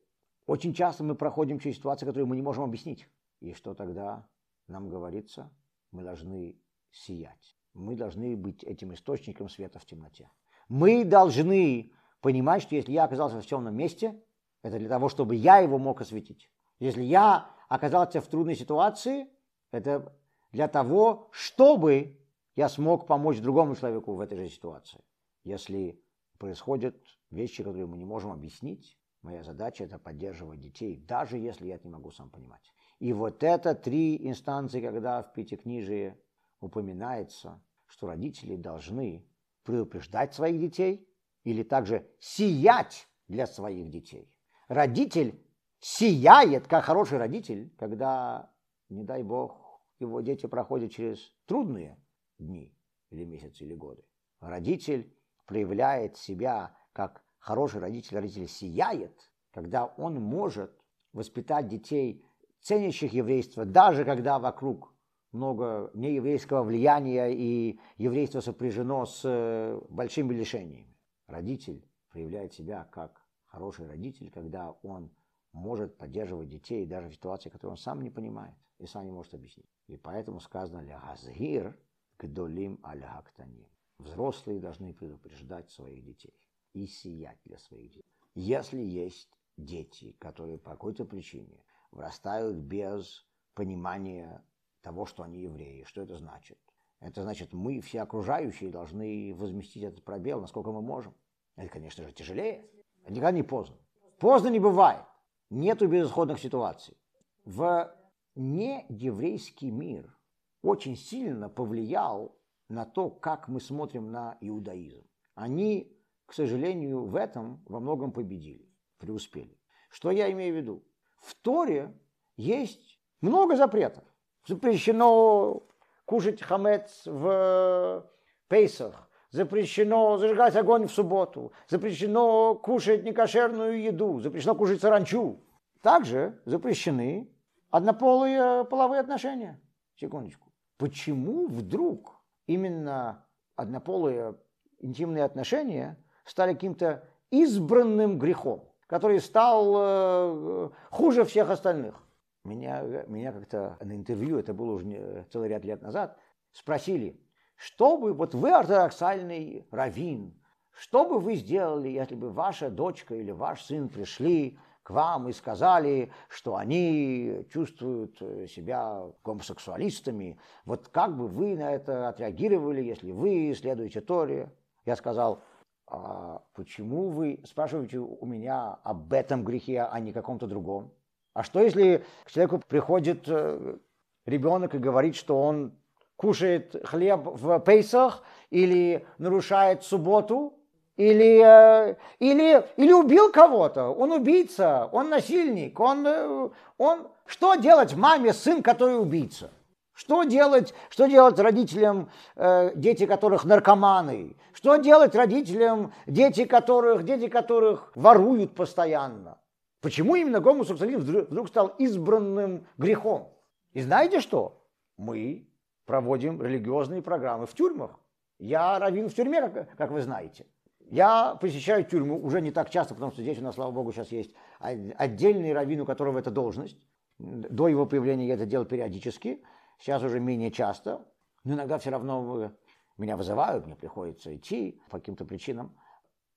очень 0.46 0.74
часто 0.74 1.04
мы 1.04 1.16
проходим 1.16 1.60
через 1.60 1.78
ситуации, 1.78 2.06
которые 2.06 2.26
мы 2.26 2.36
не 2.36 2.42
можем 2.42 2.64
объяснить. 2.64 3.08
И 3.40 3.54
что 3.54 3.74
тогда 3.74 4.28
нам 4.68 4.90
говорится? 4.90 5.52
Мы 5.92 6.04
должны 6.04 6.56
сиять. 6.92 7.56
Мы 7.74 7.96
должны 7.96 8.36
быть 8.36 8.64
этим 8.64 8.94
источником 8.94 9.50
света 9.50 9.80
в 9.80 9.86
темноте. 9.86 10.30
Мы 10.68 11.06
должны 11.06 11.92
понимать, 12.22 12.62
что 12.64 12.76
если 12.76 12.92
я 12.92 13.04
оказался 13.04 13.42
в 13.42 13.46
темном 13.46 13.76
месте, 13.76 14.22
это 14.62 14.78
для 14.78 14.90
того, 14.90 15.10
чтобы 15.10 15.36
я 15.36 15.58
его 15.60 15.78
мог 15.78 16.02
осветить. 16.02 16.50
Если 16.80 17.04
я 17.04 17.50
оказался 17.68 18.22
в 18.22 18.28
трудной 18.28 18.56
ситуации, 18.56 19.28
это 19.72 20.14
для 20.52 20.68
того, 20.68 21.30
чтобы 21.32 22.20
я 22.56 22.70
смог 22.70 23.08
помочь 23.08 23.40
другому 23.40 23.76
человеку 23.76 24.16
в 24.16 24.20
этой 24.20 24.38
же 24.38 24.50
ситуации. 24.50 25.02
Если 25.44 26.02
происходят 26.38 26.96
вещи, 27.30 27.64
которые 27.64 27.88
мы 27.88 27.98
не 27.98 28.06
можем 28.06 28.32
объяснить, 28.32 28.98
моя 29.22 29.44
задача 29.44 29.84
это 29.84 30.00
поддерживать 30.00 30.60
детей, 30.60 30.98
даже 30.98 31.38
если 31.38 31.68
я 31.68 31.76
это 31.76 31.88
не 31.88 31.94
могу 31.94 32.12
сам 32.12 32.30
понимать. 32.30 32.62
И 33.00 33.14
вот 33.14 33.44
это 33.44 33.74
три 33.74 34.28
инстанции, 34.28 34.82
когда 34.82 35.24
в 35.24 35.34
Пятикнижии 35.34 36.16
упоминается, 36.60 37.64
что 37.86 38.08
родители 38.08 38.56
должны 38.56 39.26
предупреждать 39.64 40.34
своих 40.34 40.60
детей 40.60 41.08
или 41.44 41.64
также 41.64 42.08
сиять 42.20 43.08
для 43.28 43.48
своих 43.48 43.90
детей. 43.90 44.32
Родитель 44.68 45.44
сияет, 45.80 46.68
как 46.68 46.86
хороший 46.86 47.18
родитель, 47.18 47.74
когда, 47.78 48.54
не 48.90 49.04
дай 49.04 49.24
бог, 49.24 49.82
его 50.00 50.22
дети 50.22 50.46
проходят 50.46 50.92
через 50.92 51.34
трудные 51.46 52.00
дни 52.38 52.74
или 53.10 53.26
месяцы 53.26 53.64
или 53.64 53.74
годы. 53.74 54.04
Родитель 54.40 55.14
проявляет 55.52 56.16
себя 56.16 56.74
как 56.94 57.22
хороший 57.38 57.82
родитель, 57.82 58.16
родитель 58.16 58.48
сияет, 58.48 59.30
когда 59.52 59.86
он 59.86 60.16
может 60.16 60.72
воспитать 61.12 61.68
детей, 61.68 62.26
ценящих 62.62 63.12
еврейство, 63.12 63.66
даже 63.66 64.06
когда 64.06 64.40
вокруг 64.40 64.94
много 65.34 65.92
нееврейского 65.94 66.64
влияния 66.64 67.34
и 67.34 67.78
еврейство 67.98 68.40
сопряжено 68.40 69.06
с 69.06 69.24
э, 69.26 69.78
большими 69.90 70.34
лишениями. 70.34 70.96
Родитель 71.28 71.86
проявляет 72.12 72.54
себя 72.54 72.88
как 72.90 73.22
хороший 73.48 73.88
родитель, 73.88 74.32
когда 74.32 74.72
он 74.84 75.12
может 75.52 75.98
поддерживать 75.98 76.48
детей 76.48 76.86
даже 76.86 77.10
в 77.10 77.14
ситуации, 77.14 77.50
которую 77.50 77.72
он 77.72 77.78
сам 77.78 78.02
не 78.02 78.10
понимает 78.10 78.56
и 78.78 78.86
сам 78.86 79.06
не 79.06 79.12
может 79.12 79.34
объяснить. 79.34 79.70
И 79.88 79.98
поэтому 79.98 80.40
сказано 80.40 80.80
«Ля 80.80 81.02
газгир 81.06 81.78
гдолим 82.18 82.80
аля 82.86 83.08
хактаним». 83.08 83.68
Взрослые 84.02 84.60
должны 84.60 84.94
предупреждать 84.94 85.70
своих 85.70 86.04
детей 86.04 86.34
и 86.74 86.88
сиять 86.88 87.38
для 87.46 87.60
своих 87.60 87.92
детей. 87.92 88.06
Если 88.34 88.80
есть 88.80 89.30
дети, 89.58 90.16
которые 90.20 90.58
по 90.58 90.72
какой-то 90.72 91.06
причине 91.06 91.64
вырастают 91.92 92.58
без 92.58 93.28
понимания 93.54 94.44
того, 94.82 95.06
что 95.06 95.22
они 95.22 95.42
евреи, 95.42 95.84
что 95.84 96.02
это 96.02 96.18
значит? 96.18 96.58
Это 97.00 97.22
значит, 97.22 97.54
мы, 97.54 97.80
все 97.82 98.02
окружающие, 98.02 98.72
должны 98.72 99.36
возместить 99.36 99.84
этот 99.84 100.04
пробел, 100.04 100.42
насколько 100.42 100.72
мы 100.72 100.82
можем. 100.82 101.14
Это, 101.56 101.70
конечно 101.70 102.04
же, 102.04 102.12
тяжелее. 102.12 102.68
Никогда 103.08 103.32
не 103.32 103.44
поздно. 103.44 103.78
Поздно 104.20 104.48
не 104.48 104.60
бывает. 104.60 105.06
Нету 105.52 105.88
безысходных 105.88 106.40
ситуаций. 106.40 106.98
В 107.46 107.96
нееврейский 108.36 109.70
мир 109.70 110.18
очень 110.64 110.96
сильно 110.96 111.50
повлиял 111.50 112.36
на 112.72 112.86
то, 112.86 113.10
как 113.10 113.48
мы 113.48 113.60
смотрим 113.60 114.12
на 114.12 114.38
иудаизм. 114.42 115.04
Они, 115.36 115.96
к 116.26 116.34
сожалению, 116.34 117.06
в 117.06 117.16
этом 117.16 117.62
во 117.68 117.80
многом 117.80 118.12
победили, 118.12 118.68
преуспели. 118.98 119.60
Что 119.90 120.10
я 120.12 120.32
имею 120.32 120.54
в 120.54 120.58
виду? 120.58 120.84
В 121.20 121.36
Торе 121.36 121.94
есть 122.38 123.00
много 123.20 123.56
запретов. 123.56 124.04
Запрещено 124.48 125.64
кушать 126.06 126.42
хамец 126.42 127.04
в 127.06 128.10
Пейсах, 128.48 129.10
запрещено 129.30 130.18
зажигать 130.18 130.56
огонь 130.56 130.88
в 130.88 130.92
субботу, 130.92 131.52
запрещено 131.68 132.56
кушать 132.56 133.04
некошерную 133.04 133.82
еду, 133.82 134.20
запрещено 134.20 134.56
кушать 134.56 134.82
саранчу. 134.82 135.44
Также 135.82 136.42
запрещены 136.46 137.30
однополые 137.70 138.64
половые 138.66 139.02
отношения. 139.02 139.62
Секундочку. 139.96 140.52
Почему 140.78 141.48
вдруг 141.48 142.21
именно 142.48 143.26
однополые 143.56 144.36
интимные 144.80 145.24
отношения 145.24 145.98
стали 146.26 146.54
каким-то 146.54 147.08
избранным 147.30 148.18
грехом, 148.18 148.70
который 148.88 149.20
стал 149.20 149.74
э, 149.78 150.70
хуже 150.90 151.26
всех 151.26 151.50
остальных? 151.50 151.96
Меня, 152.44 152.82
меня 153.08 153.32
как-то 153.32 153.78
на 153.82 153.96
интервью, 153.96 154.40
это 154.40 154.54
было 154.54 154.74
уже 154.74 155.26
целый 155.32 155.50
ряд 155.50 155.64
лет 155.64 155.82
назад, 155.82 156.18
спросили, 156.52 157.20
что 157.56 157.98
бы, 157.98 158.14
вот 158.14 158.34
вы 158.34 158.52
ортодоксальный 158.52 159.68
раввин, 159.70 160.34
что 160.72 161.06
бы 161.06 161.20
вы 161.20 161.36
сделали, 161.36 161.90
если 161.90 162.16
бы 162.16 162.32
ваша 162.32 162.72
дочка 162.72 163.14
или 163.14 163.30
ваш 163.32 163.64
сын 163.64 163.90
пришли 163.90 164.58
к 164.84 164.90
вам 164.90 165.30
и 165.30 165.34
сказали, 165.34 166.12
что 166.28 166.56
они 166.56 167.46
чувствуют 167.52 168.18
себя 168.50 169.04
гомосексуалистами, 169.24 170.40
вот 170.66 170.88
как 170.90 171.16
бы 171.16 171.28
вы 171.28 171.56
на 171.56 171.72
это 171.72 172.10
отреагировали, 172.10 172.82
если 172.82 173.12
вы 173.12 173.54
следуете 173.56 174.02
Торе? 174.02 174.52
Я 174.86 174.96
сказал, 174.96 175.44
а 175.88 176.42
почему 176.54 177.10
вы 177.10 177.42
спрашиваете 177.44 178.00
у 178.00 178.26
меня 178.26 178.80
об 178.84 179.12
этом 179.12 179.44
грехе, 179.44 179.82
а 179.82 180.00
не 180.00 180.14
каком-то 180.14 180.48
другом? 180.48 180.94
А 181.34 181.44
что 181.44 181.60
если 181.60 182.04
к 182.24 182.32
человеку 182.32 182.60
приходит 182.66 183.26
э, 183.28 183.78
ребенок 184.26 184.74
и 184.74 184.80
говорит, 184.80 185.16
что 185.16 185.42
он 185.42 185.78
кушает 186.16 186.76
хлеб 186.86 187.22
в 187.26 187.60
Пейсах 187.60 188.24
или 188.50 189.06
нарушает 189.18 189.84
субботу, 189.84 190.61
или, 190.98 191.42
э, 191.44 191.96
или, 192.20 192.66
или 192.78 192.92
убил 192.92 193.32
кого-то, 193.32 193.90
он 193.90 194.12
убийца, 194.12 194.88
он 194.92 195.10
насильник, 195.10 195.80
он, 195.80 196.06
э, 196.06 196.50
он... 196.78 197.08
Что 197.26 197.56
делать 197.56 197.96
маме 197.96 198.34
сын, 198.34 198.62
который 198.62 199.00
убийца? 199.00 199.52
Что 199.94 200.24
делать, 200.24 200.74
что 200.90 201.06
делать 201.06 201.40
родителям, 201.40 202.10
э, 202.36 202.72
дети 202.76 203.06
которых 203.06 203.46
наркоманы? 203.46 204.36
Что 204.54 204.76
делать 204.78 205.16
родителям, 205.16 205.94
дети 206.08 206.46
которых, 206.46 207.04
дети 207.04 207.28
которых 207.28 207.92
воруют 207.96 208.54
постоянно? 208.54 209.38
Почему 209.82 210.16
именно 210.16 210.40
гомосексуализм 210.40 211.00
вдруг 211.02 211.48
стал 211.48 211.68
избранным 211.80 212.68
грехом? 212.78 213.30
И 213.74 213.82
знаете 213.82 214.20
что? 214.20 214.62
Мы 214.98 215.48
проводим 215.86 216.42
религиозные 216.42 217.02
программы 217.02 217.46
в 217.46 217.54
тюрьмах. 217.54 218.00
Я 218.40 218.78
раввин 218.80 219.10
в 219.10 219.14
тюрьме, 219.14 219.42
как, 219.42 219.76
как 219.76 219.92
вы 219.92 220.02
знаете. 220.02 220.46
Я 220.92 221.36
посещаю 221.36 221.86
тюрьму 221.86 222.22
уже 222.22 222.42
не 222.42 222.52
так 222.52 222.70
часто, 222.70 222.94
потому 222.94 223.14
что 223.14 223.22
здесь 223.22 223.40
у 223.40 223.44
нас, 223.44 223.56
слава 223.56 223.72
богу, 223.72 223.94
сейчас 223.94 224.12
есть 224.12 224.36
отдельный 224.60 225.54
раввин, 225.54 225.80
у 225.82 225.86
которого 225.86 226.20
это 226.20 226.32
должность. 226.32 226.78
До 227.18 227.70
его 227.70 227.86
появления 227.86 228.28
я 228.28 228.34
это 228.34 228.46
делал 228.46 228.66
периодически. 228.66 229.42
сейчас 229.80 230.04
уже 230.04 230.20
менее 230.20 230.52
часто, 230.52 231.06
но 231.46 231.54
иногда 231.54 231.78
все 231.78 231.92
равно 231.92 232.52
меня 232.98 233.16
вызывают, 233.16 233.66
мне 233.66 233.76
приходится 233.76 234.36
идти 234.36 234.82
по 234.90 235.00
каким-то 235.00 235.24
причинам. 235.24 235.76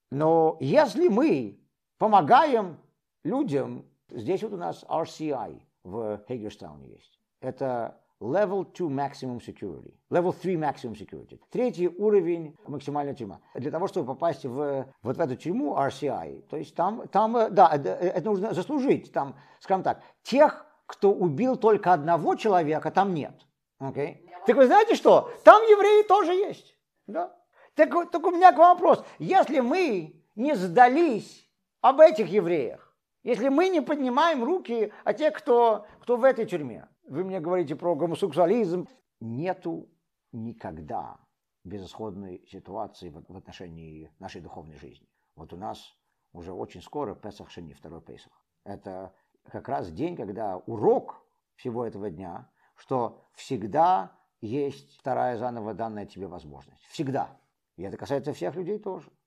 Но 0.09 0.57
если 0.61 1.09
мы 1.09 1.59
помогаем 1.97 2.77
людям, 3.23 3.85
здесь 4.09 4.41
вот 4.41 4.53
у 4.53 4.57
нас 4.57 4.85
RCI 4.87 5.61
в 5.83 6.23
Хейгерстауне 6.29 6.87
есть. 6.87 7.19
Это 7.41 7.99
Level 8.21 8.65
2 8.65 8.89
Maximum 8.89 9.39
Security. 9.39 9.93
Level 10.09 10.31
3 10.31 10.55
Maximum 10.55 10.95
Security. 10.95 11.39
Третий 11.49 11.89
уровень 11.89 12.55
максимальной 12.65 13.13
тюрьма. 13.13 13.41
Для 13.53 13.71
того, 13.71 13.87
чтобы 13.87 14.07
попасть 14.07 14.45
в, 14.45 14.87
вот 15.01 15.17
в 15.17 15.19
эту 15.19 15.35
тюрьму 15.35 15.75
RCI, 15.75 16.43
то 16.49 16.57
есть 16.57 16.75
там, 16.75 17.07
там 17.09 17.35
э, 17.35 17.49
да, 17.49 17.69
это, 17.73 17.89
это 17.89 18.25
нужно 18.25 18.53
заслужить. 18.53 19.11
Там, 19.11 19.35
скажем 19.59 19.83
так, 19.83 20.01
тех, 20.23 20.65
кто 20.85 21.11
убил 21.11 21.57
только 21.57 21.91
одного 21.91 22.35
человека, 22.35 22.89
там 22.89 23.13
нет. 23.13 23.33
Okay? 23.81 24.25
Так 24.45 24.55
вы 24.55 24.67
знаете 24.67 24.95
что? 24.95 25.31
Там 25.43 25.61
евреи 25.63 26.07
тоже 26.07 26.31
есть. 26.31 26.77
Да? 27.07 27.35
Так, 27.75 28.11
так 28.11 28.25
у 28.25 28.31
меня 28.31 28.53
к 28.53 28.57
вам 28.57 28.77
вопрос. 28.77 29.03
Если 29.19 29.59
мы 29.59 30.23
не 30.35 30.55
сдались 30.55 31.49
об 31.81 31.99
этих 31.99 32.27
евреях, 32.27 32.95
если 33.23 33.49
мы 33.49 33.69
не 33.69 33.81
поднимаем 33.81 34.43
руки 34.43 34.93
о 35.03 35.13
тех, 35.13 35.33
кто, 35.33 35.85
кто 35.99 36.15
в 36.15 36.23
этой 36.23 36.45
тюрьме, 36.45 36.87
вы 37.07 37.23
мне 37.23 37.39
говорите 37.39 37.75
про 37.75 37.95
гомосексуализм. 37.95 38.87
Нету 39.19 39.89
никогда 40.31 41.19
безысходной 41.63 42.45
ситуации 42.47 43.09
в 43.09 43.37
отношении 43.37 44.11
нашей 44.19 44.41
духовной 44.41 44.77
жизни. 44.77 45.07
Вот 45.35 45.53
у 45.53 45.57
нас 45.57 45.97
уже 46.33 46.53
очень 46.53 46.81
скоро 46.81 47.15
Песах 47.15 47.49
Шени, 47.49 47.73
второй 47.73 48.01
Песах. 48.01 48.33
Это 48.63 49.13
как 49.45 49.69
раз 49.69 49.91
день, 49.91 50.15
когда 50.15 50.57
урок 50.57 51.25
всего 51.55 51.85
этого 51.85 52.09
дня, 52.09 52.49
что 52.75 53.21
всегда 53.33 54.11
есть 54.41 54.97
вторая 54.97 55.37
заново 55.37 55.73
данная 55.73 56.05
тебе 56.05 56.27
возможность. 56.27 56.83
Всегда. 56.89 57.39
И 57.77 57.83
это 57.83 57.97
касается 57.97 58.33
всех 58.33 58.55
людей 58.55 58.79
тоже. 58.79 59.09